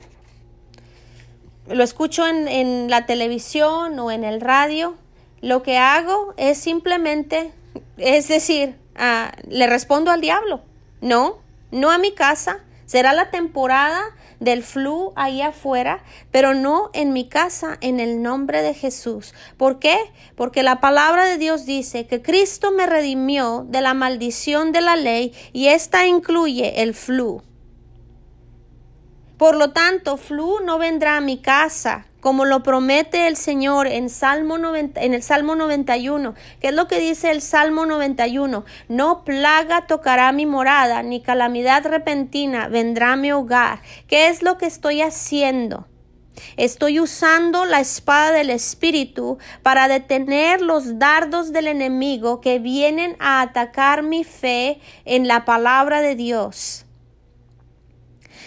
lo 1.67 1.83
escucho 1.83 2.27
en, 2.27 2.89
la 2.89 3.05
televisión 3.05 3.99
o 3.99 4.11
en 4.11 4.23
el 4.23 4.41
radio, 4.41 4.95
lo 5.41 5.63
que 5.63 5.77
hago 5.77 6.33
es 6.37 6.57
simplemente, 6.57 7.51
es 7.97 8.27
decir, 8.27 8.75
ah, 8.95 9.31
le 9.47 9.67
respondo 9.67 10.11
al 10.11 10.21
diablo. 10.21 10.61
No, 11.01 11.37
no 11.71 11.91
a 11.91 11.97
mi 11.97 12.13
casa. 12.13 12.59
Será 12.85 13.13
la 13.13 13.31
temporada 13.31 14.01
del 14.39 14.63
flu 14.63 15.11
ahí 15.15 15.41
afuera, 15.41 16.03
pero 16.31 16.53
no 16.53 16.89
en 16.93 17.13
mi 17.13 17.27
casa, 17.27 17.77
en 17.81 17.99
el 17.99 18.21
nombre 18.21 18.61
de 18.61 18.73
Jesús. 18.73 19.33
¿Por 19.57 19.79
qué? 19.79 19.97
Porque 20.35 20.61
la 20.61 20.79
palabra 20.81 21.25
de 21.25 21.37
Dios 21.37 21.65
dice 21.65 22.05
que 22.05 22.21
Cristo 22.21 22.71
me 22.71 22.85
redimió 22.85 23.65
de 23.67 23.81
la 23.81 23.93
maldición 23.93 24.71
de 24.71 24.81
la 24.81 24.95
ley 24.95 25.33
y 25.51 25.67
esta 25.67 26.05
incluye 26.05 26.83
el 26.83 26.93
flu. 26.93 27.41
Por 29.37 29.57
lo 29.57 29.71
tanto, 29.71 30.15
flu 30.15 30.61
no 30.61 30.77
vendrá 30.77 31.17
a 31.17 31.21
mi 31.21 31.37
casa, 31.37 32.05
como 32.21 32.45
lo 32.45 32.63
promete 32.63 33.27
el 33.27 33.35
Señor 33.35 33.85
en, 33.85 34.09
Salmo 34.09 34.55
en 34.55 35.13
el 35.13 35.21
Salmo 35.21 35.55
91. 35.55 36.33
¿Qué 36.61 36.69
es 36.69 36.73
lo 36.73 36.87
que 36.87 36.99
dice 36.99 37.31
el 37.31 37.41
Salmo 37.41 37.85
91? 37.85 38.63
No 38.87 39.25
plaga 39.25 39.87
tocará 39.87 40.31
mi 40.31 40.45
morada, 40.45 41.03
ni 41.03 41.21
calamidad 41.21 41.85
repentina 41.85 42.69
vendrá 42.69 43.13
a 43.13 43.17
mi 43.17 43.33
hogar. 43.33 43.81
¿Qué 44.07 44.29
es 44.29 44.41
lo 44.41 44.57
que 44.57 44.67
estoy 44.67 45.01
haciendo? 45.01 45.85
Estoy 46.55 47.01
usando 47.01 47.65
la 47.65 47.81
espada 47.81 48.31
del 48.31 48.49
Espíritu 48.49 49.37
para 49.63 49.89
detener 49.89 50.61
los 50.61 50.97
dardos 50.97 51.51
del 51.51 51.67
enemigo 51.67 52.39
que 52.39 52.59
vienen 52.59 53.17
a 53.19 53.41
atacar 53.41 54.01
mi 54.01 54.23
fe 54.23 54.79
en 55.03 55.27
la 55.27 55.43
palabra 55.43 56.01
de 56.01 56.15
Dios. 56.15 56.84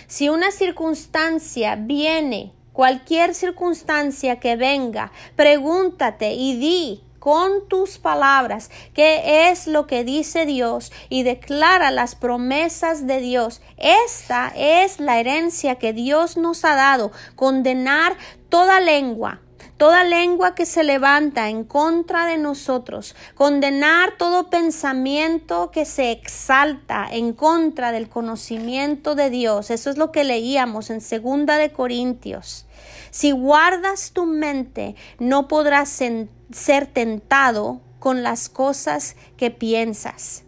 Si 0.09 0.31
una 0.31 0.51
circunstancia 0.51 1.77
viene, 1.77 2.55
cualquier 2.73 3.35
circunstancia 3.35 4.41
que 4.41 4.57
venga, 4.57 5.13
pregúntate 5.37 6.33
y 6.33 6.57
di 6.57 7.03
con 7.19 7.69
tus 7.69 7.99
palabras 7.99 8.71
qué 8.95 9.51
es 9.51 9.67
lo 9.67 9.87
que 9.87 10.05
dice 10.05 10.47
Dios 10.47 10.93
y 11.11 11.25
declara 11.25 11.91
las 11.91 12.15
promesas 12.15 13.07
de 13.07 13.21
Dios. 13.21 13.61
Esta 13.77 14.51
es 14.57 14.99
la 14.99 15.21
herencia 15.21 15.75
que 15.75 15.93
Dios 15.93 16.39
nos 16.39 16.65
ha 16.65 16.75
dado, 16.75 17.13
condenar 17.37 18.17
toda 18.49 18.81
lengua, 18.81 19.43
toda 19.79 20.03
lengua 20.03 20.55
que 20.55 20.67
se 20.67 20.83
levanta 20.83 21.49
en 21.49 21.65
contra 21.65 22.27
de 22.27 22.37
nosotros, 22.37 23.15
condenar 23.35 24.17
todo 24.19 24.51
pensamiento 24.51 25.71
que 25.71 25.85
se 25.85 26.11
exalta 26.11 27.07
en 27.11 27.33
contra 27.33 27.93
del 27.93 28.09
conocimiento 28.09 29.15
de 29.15 29.31
Dios. 29.31 29.71
Eso 29.71 29.89
es 29.89 29.97
lo 29.97 30.13
que 30.13 30.25
leíamos 30.25 30.91
en 30.91 31.01
segunda 31.01 31.57
de 31.57 31.73
Corintios. 31.73 32.67
Si 33.11 33.31
guardas 33.31 34.11
tu 34.13 34.27
mente, 34.27 34.97
no 35.21 35.49
podrás 35.49 35.89
ser 35.89 36.87
tentado 36.87 37.81
con 38.01 38.23
las 38.23 38.49
cosas 38.49 39.17
que 39.37 39.51
piensas. 39.51 40.43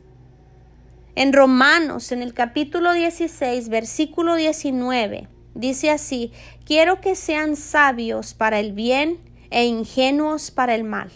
En 1.14 1.32
Romanos, 1.32 2.12
en 2.12 2.22
el 2.22 2.34
capítulo 2.34 2.92
16, 2.92 3.68
versículo 3.68 4.34
19, 4.34 5.28
Dice 5.54 5.90
así, 5.90 6.32
quiero 6.70 7.00
que 7.00 7.16
sean 7.16 7.56
sabios 7.56 8.32
para 8.32 8.60
el 8.60 8.72
bien 8.72 9.18
e 9.50 9.64
ingenuos 9.64 10.52
para 10.52 10.76
el 10.76 10.84
mal. 10.84 11.10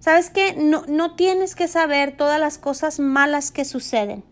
¿Sabes 0.00 0.30
qué? 0.30 0.54
No, 0.58 0.82
no 0.88 1.14
tienes 1.14 1.54
que 1.54 1.68
saber 1.68 2.16
todas 2.16 2.40
las 2.40 2.58
cosas 2.58 2.98
malas 2.98 3.52
que 3.52 3.64
suceden. 3.64 4.24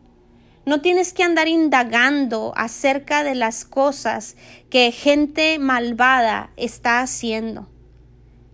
No 0.64 0.80
tienes 0.80 1.12
que 1.12 1.22
andar 1.22 1.46
indagando 1.46 2.52
acerca 2.56 3.22
de 3.22 3.36
las 3.36 3.64
cosas 3.64 4.34
que 4.70 4.90
gente 4.90 5.60
malvada 5.60 6.50
está 6.56 7.00
haciendo. 7.00 7.68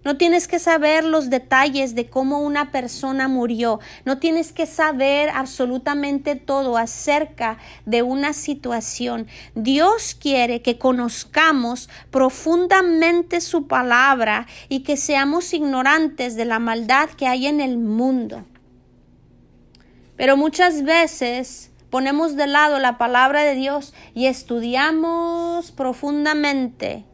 No 0.05 0.17
tienes 0.17 0.49
que 0.49 0.59
saber 0.59 1.05
los 1.05 1.31
detalles 1.31 1.95
de 1.95 2.11
cómo 2.11 2.41
una 2.41 2.73
persona 2.73 3.29
murió. 3.29 3.79
No 4.05 4.19
tienes 4.19 4.53
que 4.53 4.67
saber 4.67 5.31
absolutamente 5.31 6.35
todo 6.35 6.77
acerca 6.77 7.59
de 7.87 8.03
una 8.03 8.33
situación. 8.33 9.29
Dios 9.55 10.17
quiere 10.19 10.61
que 10.61 10.77
conozcamos 10.77 11.89
profundamente 12.11 13.41
su 13.41 13.69
palabra 13.69 14.49
y 14.69 14.81
que 14.81 14.97
seamos 14.97 15.55
ignorantes 15.55 16.35
de 16.35 16.47
la 16.47 16.59
maldad 16.59 17.11
que 17.11 17.29
hay 17.29 17.47
en 17.47 17.61
el 17.61 17.79
mundo. 17.79 18.45
Pero 20.17 20.37
muchas 20.37 20.83
veces 20.83 21.71
ponemos 21.91 22.35
de 22.37 22.49
lado 22.49 22.81
la 22.81 22.99
palabra 22.99 23.43
de 23.43 23.55
Dios 23.55 23.95
y 24.15 24.27
estudiamos 24.27 25.71
profundamente 25.71 27.05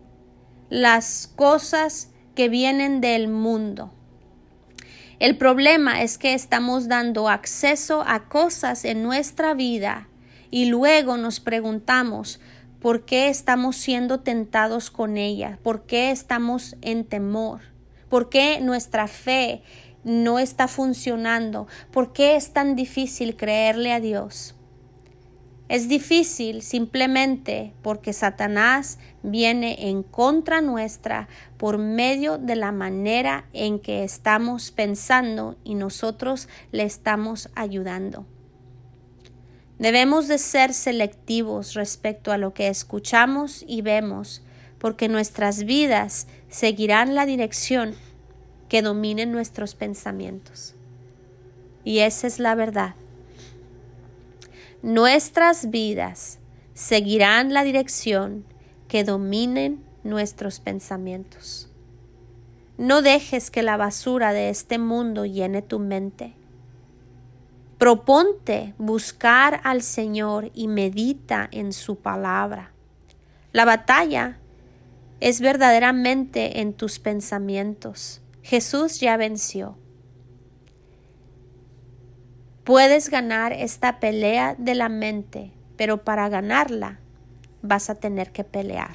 las 0.70 1.31
cosas 1.37 2.11
que 2.38 2.48
vienen 2.48 3.01
del 3.01 3.27
mundo. 3.27 3.90
El 5.18 5.37
problema 5.37 6.03
es 6.03 6.18
que 6.18 6.35
estamos 6.35 6.87
dando 6.87 7.29
acceso 7.29 8.05
a 8.07 8.29
cosas 8.29 8.85
en 8.85 9.03
nuestra 9.03 9.55
vida 9.55 10.07
y 10.48 10.66
luego 10.66 11.16
nos 11.16 11.40
preguntamos 11.40 12.38
por 12.79 13.05
qué 13.05 13.29
estamos 13.29 13.74
siendo 13.74 14.20
tentados 14.20 14.92
con 14.92 15.16
ellas, 15.16 15.59
por 15.64 15.83
qué 15.87 16.12
estamos 16.12 16.77
en 16.81 17.05
temor, 17.05 17.62
por 18.09 18.29
qué 18.29 18.61
nuestra 18.61 19.09
fe 19.09 19.62
no 20.05 20.38
está 20.38 20.68
funcionando, 20.68 21.66
por 21.90 22.12
qué 22.12 22.37
es 22.37 22.53
tan 22.53 22.77
difícil 22.77 23.35
creerle 23.35 23.92
a 23.92 23.98
Dios. 23.98 24.55
Es 25.69 25.87
difícil 25.89 26.63
simplemente 26.63 27.75
porque 27.83 28.15
Satanás 28.15 28.99
viene 29.23 29.89
en 29.91 30.03
contra 30.03 30.63
nuestra 30.63 31.29
por 31.59 31.77
medio 31.77 32.39
de 32.39 32.57
la 32.57 32.73
manera 32.73 33.45
en 33.53 33.79
que 33.79 34.03
estamos 34.03 34.71
pensando 34.71 35.57
y 35.65 35.75
nosotros 35.75 36.49
le 36.73 36.85
estamos 36.85 37.51
ayudando. 37.55 38.25
Debemos 39.79 40.27
de 40.27 40.39
ser 40.39 40.73
selectivos 40.73 41.75
respecto 41.75 42.33
a 42.33 42.39
lo 42.39 42.55
que 42.55 42.69
escuchamos 42.69 43.63
y 43.69 43.83
vemos, 43.83 44.43
porque 44.79 45.09
nuestras 45.09 45.65
vidas 45.65 46.29
seguirán 46.49 47.15
la 47.15 47.27
dirección 47.27 47.95
que 48.69 48.81
domine 48.81 49.27
nuestros 49.27 49.75
pensamientos. 49.75 50.75
Y 51.85 52.01
esa 52.01 52.27
es 52.27 52.39
la 52.39 52.55
verdad. 52.55 52.95
Nuestras 54.83 55.71
vidas 55.71 56.38
seguirán 56.73 57.53
la 57.53 57.64
dirección 57.64 58.45
que 58.87 59.03
dominen 59.03 59.85
nuestros 60.05 60.61
pensamientos. 60.61 61.69
No 62.77 63.03
dejes 63.03 63.51
que 63.51 63.64
la 63.64 63.77
basura 63.77 64.33
de 64.33 64.51
este 64.51 64.79
mundo 64.79 65.25
llene 65.25 65.62
tu 65.62 65.81
mente. 65.81 66.35
Proponte 67.77 68.75
buscar 68.79 69.61
al 69.64 69.83
Señor 69.83 70.53
y 70.55 70.69
medita 70.69 71.49
en 71.51 71.73
su 71.73 71.97
palabra. 71.97 72.71
La 73.53 73.64
batalla 73.64 74.38
es 75.19 75.41
verdaderamente 75.41 76.61
en 76.61 76.73
tus 76.73 77.01
pensamientos. 77.01 78.21
Jesús 78.43 79.01
ya 79.01 79.17
venció. 79.17 79.77
Puedes 82.69 83.09
ganar 83.09 83.55
esta 83.55 83.99
pelea 83.99 84.55
de 84.59 84.75
la 84.75 84.91
mente, 84.91 85.53
pero 85.79 86.05
para 86.05 86.29
ganarla 86.29 86.99
vas 87.63 87.89
a 87.89 87.95
tener 87.95 88.31
que 88.31 88.45
pelear. 88.45 88.95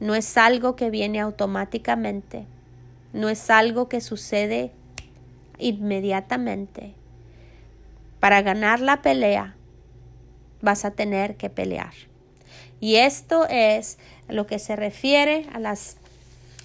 No 0.00 0.14
es 0.14 0.38
algo 0.38 0.76
que 0.76 0.88
viene 0.88 1.20
automáticamente, 1.20 2.46
no 3.12 3.28
es 3.28 3.50
algo 3.50 3.90
que 3.90 4.00
sucede 4.00 4.72
inmediatamente. 5.58 6.94
Para 8.18 8.40
ganar 8.40 8.80
la 8.80 9.02
pelea 9.02 9.56
vas 10.62 10.86
a 10.86 10.92
tener 10.92 11.36
que 11.36 11.50
pelear. 11.50 11.92
Y 12.80 12.96
esto 12.96 13.46
es 13.50 13.98
lo 14.26 14.46
que 14.46 14.58
se 14.58 14.74
refiere 14.74 15.44
a 15.52 15.58
las 15.58 15.98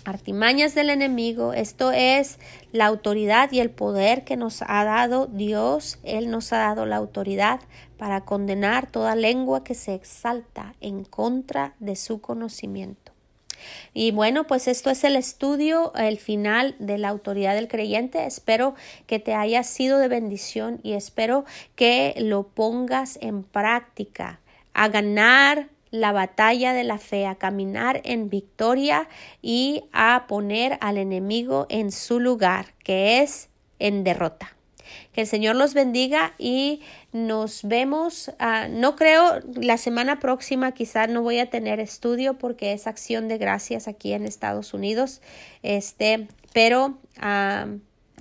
artimañas 0.06 0.76
del 0.76 0.90
enemigo. 0.90 1.54
Esto 1.54 1.92
es 1.92 2.40
la 2.72 2.86
autoridad 2.86 3.52
y 3.52 3.60
el 3.60 3.72
poder 3.72 4.24
que 4.24 4.38
nos 4.38 4.62
ha 4.62 4.84
dado 4.86 5.28
Dios. 5.28 6.00
Él 6.04 6.30
nos 6.32 6.54
ha 6.54 6.60
dado 6.60 6.86
la 6.86 6.96
autoridad 6.96 7.60
para 7.98 8.22
condenar 8.22 8.90
toda 8.90 9.16
lengua 9.16 9.64
que 9.64 9.74
se 9.74 9.94
exalta 9.94 10.76
en 10.80 11.04
contra 11.04 11.76
de 11.80 11.96
su 11.96 12.22
conocimiento. 12.22 13.12
Y 13.94 14.12
bueno, 14.12 14.46
pues 14.46 14.68
esto 14.68 14.90
es 14.90 15.04
el 15.04 15.16
estudio, 15.16 15.94
el 15.96 16.18
final 16.18 16.76
de 16.80 16.98
la 16.98 17.10
autoridad 17.10 17.56
del 17.56 17.68
creyente. 17.68 18.26
Espero 18.26 18.76
que 19.08 19.20
te 19.20 19.34
haya 19.34 19.64
sido 19.64 19.98
de 19.98 20.08
bendición 20.08 20.80
y 20.84 20.94
espero 20.94 21.46
que 21.76 22.14
lo 22.18 22.44
pongas 22.44 23.18
en 23.22 23.44
práctica 23.44 24.40
a 24.74 24.90
ganar 24.90 25.70
la 25.96 26.12
batalla 26.12 26.74
de 26.74 26.84
la 26.84 26.98
fe, 26.98 27.26
a 27.26 27.36
caminar 27.36 28.02
en 28.04 28.30
victoria 28.30 29.08
y 29.42 29.86
a 29.92 30.26
poner 30.28 30.78
al 30.82 30.98
enemigo 30.98 31.66
en 31.70 31.92
su 31.92 32.20
lugar, 32.20 32.74
que 32.84 33.22
es 33.22 33.50
en 33.80 34.04
derrota. 34.04 34.56
Que 35.14 35.22
el 35.22 35.28
Señor 35.28 35.56
los 35.56 35.74
bendiga 35.74 36.34
y 36.38 36.82
nos 37.12 37.64
vemos. 37.64 38.32
Ah, 38.40 38.68
no 38.70 38.96
creo 38.96 39.40
la 39.56 39.78
semana 39.78 40.20
próxima, 40.20 40.74
quizás 40.74 41.10
no 41.10 41.22
voy 41.22 41.40
a 41.40 41.50
tener 41.50 41.80
estudio 41.80 42.38
porque 42.38 42.74
es 42.74 42.86
acción 42.86 43.28
de 43.28 43.38
gracias 43.38 43.88
aquí 43.88 44.14
en 44.14 44.26
Estados 44.26 44.74
Unidos. 44.74 45.22
Este, 45.64 46.28
pero 46.54 46.98
ah, 47.20 47.68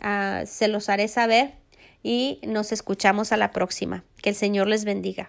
ah, 0.00 0.44
se 0.46 0.68
los 0.68 0.88
haré 0.88 1.08
saber 1.08 1.54
y 2.02 2.38
nos 2.46 2.72
escuchamos 2.72 3.32
a 3.32 3.36
la 3.36 3.50
próxima. 3.50 4.04
Que 4.22 4.30
el 4.30 4.36
Señor 4.36 4.68
les 4.68 4.84
bendiga. 4.84 5.28